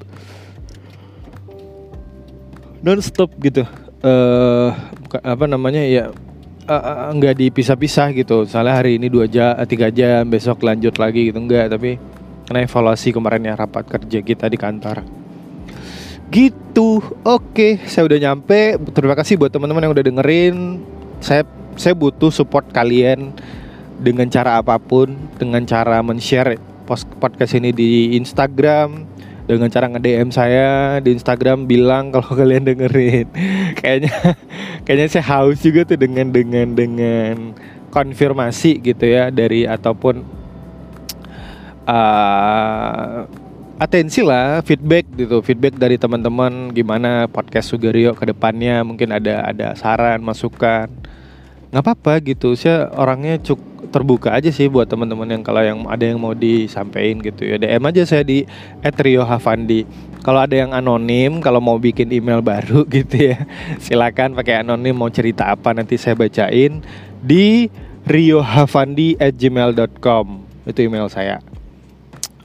Non 2.83 2.99
stop 2.99 3.31
gitu 3.39 3.63
uh, 4.05 4.69
apa 5.25 5.45
namanya 5.49 5.81
ya 5.81 6.13
uh, 6.69 7.11
nggak 7.17 7.41
dipisah-pisah 7.41 8.13
gitu. 8.13 8.45
Salah 8.45 8.77
hari 8.77 9.01
ini 9.01 9.09
dua 9.09 9.25
jam, 9.25 9.57
tiga 9.65 9.89
jam, 9.89 10.29
besok 10.29 10.63
lanjut 10.63 10.95
lagi 11.01 11.33
gitu 11.33 11.41
enggak. 11.41 11.73
Tapi 11.73 11.97
karena 12.45 12.61
evaluasi 12.69 13.09
kemarin 13.17 13.49
ya 13.49 13.55
rapat 13.57 13.89
kerja 13.89 14.21
kita 14.21 14.47
di 14.53 14.59
kantor. 14.61 15.01
Gitu. 16.29 17.01
Oke, 17.25 17.81
saya 17.89 18.05
udah 18.05 18.19
nyampe. 18.21 18.77
Terima 18.93 19.15
kasih 19.17 19.41
buat 19.41 19.53
teman-teman 19.53 19.89
yang 19.89 19.95
udah 19.95 20.05
dengerin. 20.05 20.57
Saya 21.25 21.49
saya 21.75 21.95
butuh 21.97 22.31
support 22.31 22.69
kalian 22.71 23.35
dengan 23.99 24.27
cara 24.29 24.59
apa 24.59 24.77
pun, 24.77 25.15
dengan 25.39 25.63
cara 25.65 26.03
men-share 26.03 26.59
podcast 27.17 27.57
ini 27.57 27.73
di 27.73 28.19
Instagram, 28.19 29.07
dengan 29.45 29.69
cara 29.69 29.87
nge-DM 29.93 30.29
saya 30.33 30.99
di 31.05 31.13
Instagram 31.13 31.69
bilang 31.69 32.13
kalau 32.13 32.33
kalian 32.41 32.65
dengerin. 32.65 33.29
kayaknya 33.77 34.13
kayaknya 34.85 35.09
saya 35.09 35.25
haus 35.37 35.61
juga 35.61 35.85
tuh 35.85 36.01
dengan 36.01 36.33
dengan 36.33 36.73
dengan 36.73 37.53
konfirmasi 37.93 38.83
gitu 38.83 39.05
ya 39.07 39.31
dari 39.31 39.69
ataupun 39.69 40.27
uh, 41.87 43.29
atensi 43.77 44.25
lah 44.25 44.65
feedback 44.65 45.05
gitu. 45.15 45.45
Feedback 45.45 45.77
dari 45.77 46.01
teman-teman 46.01 46.73
gimana 46.73 47.29
podcast 47.29 47.69
Sugario 47.71 48.17
ke 48.17 48.25
depannya. 48.33 48.81
Mungkin 48.81 49.13
ada 49.13 49.53
ada 49.53 49.77
saran 49.77 50.25
masukan 50.25 50.89
nggak 51.75 51.83
apa-apa 51.83 52.23
gitu 52.23 52.55
saya 52.55 52.87
orangnya 52.95 53.35
cukup 53.43 53.91
terbuka 53.91 54.31
aja 54.31 54.47
sih 54.55 54.71
buat 54.71 54.87
teman-teman 54.87 55.27
yang 55.27 55.43
kalau 55.43 55.59
yang 55.59 55.83
ada 55.91 56.07
yang 56.07 56.23
mau 56.23 56.39
disampaikan 56.39 57.19
gitu 57.19 57.51
ya 57.51 57.59
DM 57.59 57.83
aja 57.83 58.07
saya 58.07 58.23
di 58.23 58.47
@rio_havandi. 58.79 59.83
Kalau 60.23 60.39
ada 60.41 60.57
yang 60.57 60.73
anonim, 60.73 61.43
kalau 61.43 61.61
mau 61.61 61.77
bikin 61.77 62.09
email 62.15 62.41
baru 62.41 62.87
gitu 62.95 63.35
ya, 63.35 63.43
silakan 63.83 64.39
pakai 64.39 64.63
anonim 64.63 64.95
mau 64.95 65.11
cerita 65.11 65.51
apa 65.51 65.75
nanti 65.75 65.99
saya 65.99 66.15
bacain 66.15 66.79
di 67.21 67.67
riohavandi@gmail.com 68.07 70.27
itu 70.71 70.79
email 70.79 71.11
saya. 71.11 71.43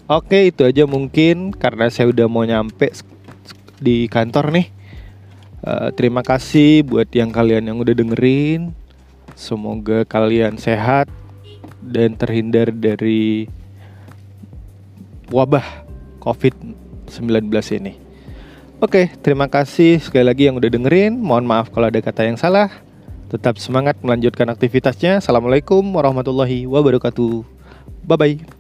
Oke 0.09 0.49
itu 0.49 0.65
aja 0.65 0.89
mungkin 0.89 1.53
karena 1.53 1.85
saya 1.93 2.09
udah 2.09 2.25
mau 2.25 2.41
nyampe 2.41 2.89
di 3.77 4.09
kantor 4.09 4.57
nih. 4.57 4.73
Uh, 5.59 5.91
terima 5.93 6.23
kasih 6.25 6.81
buat 6.81 7.13
yang 7.13 7.29
kalian 7.29 7.69
yang 7.69 7.77
udah 7.77 7.93
dengerin. 7.93 8.73
Semoga 9.39 10.04
kalian 10.04 10.60
sehat, 10.60 11.08
dan 11.80 12.15
terhindar 12.19 12.75
dari 12.75 13.47
wabah 15.32 15.63
COVID-19 16.19 17.47
ini. 17.80 17.95
Oke, 18.80 19.12
terima 19.19 19.47
kasih 19.52 19.99
sekali 19.99 20.23
lagi 20.23 20.47
yang 20.47 20.56
udah 20.60 20.71
dengerin. 20.71 21.19
Mohon 21.19 21.45
maaf 21.47 21.67
kalau 21.71 21.88
ada 21.91 21.99
kata 21.99 22.28
yang 22.28 22.39
salah. 22.39 22.71
Tetap 23.28 23.60
semangat 23.60 23.99
melanjutkan 24.04 24.47
aktivitasnya. 24.52 25.19
Assalamualaikum 25.19 25.84
warahmatullahi 25.84 26.67
wabarakatuh. 26.67 27.43
Bye 28.08 28.17
bye. 28.17 28.59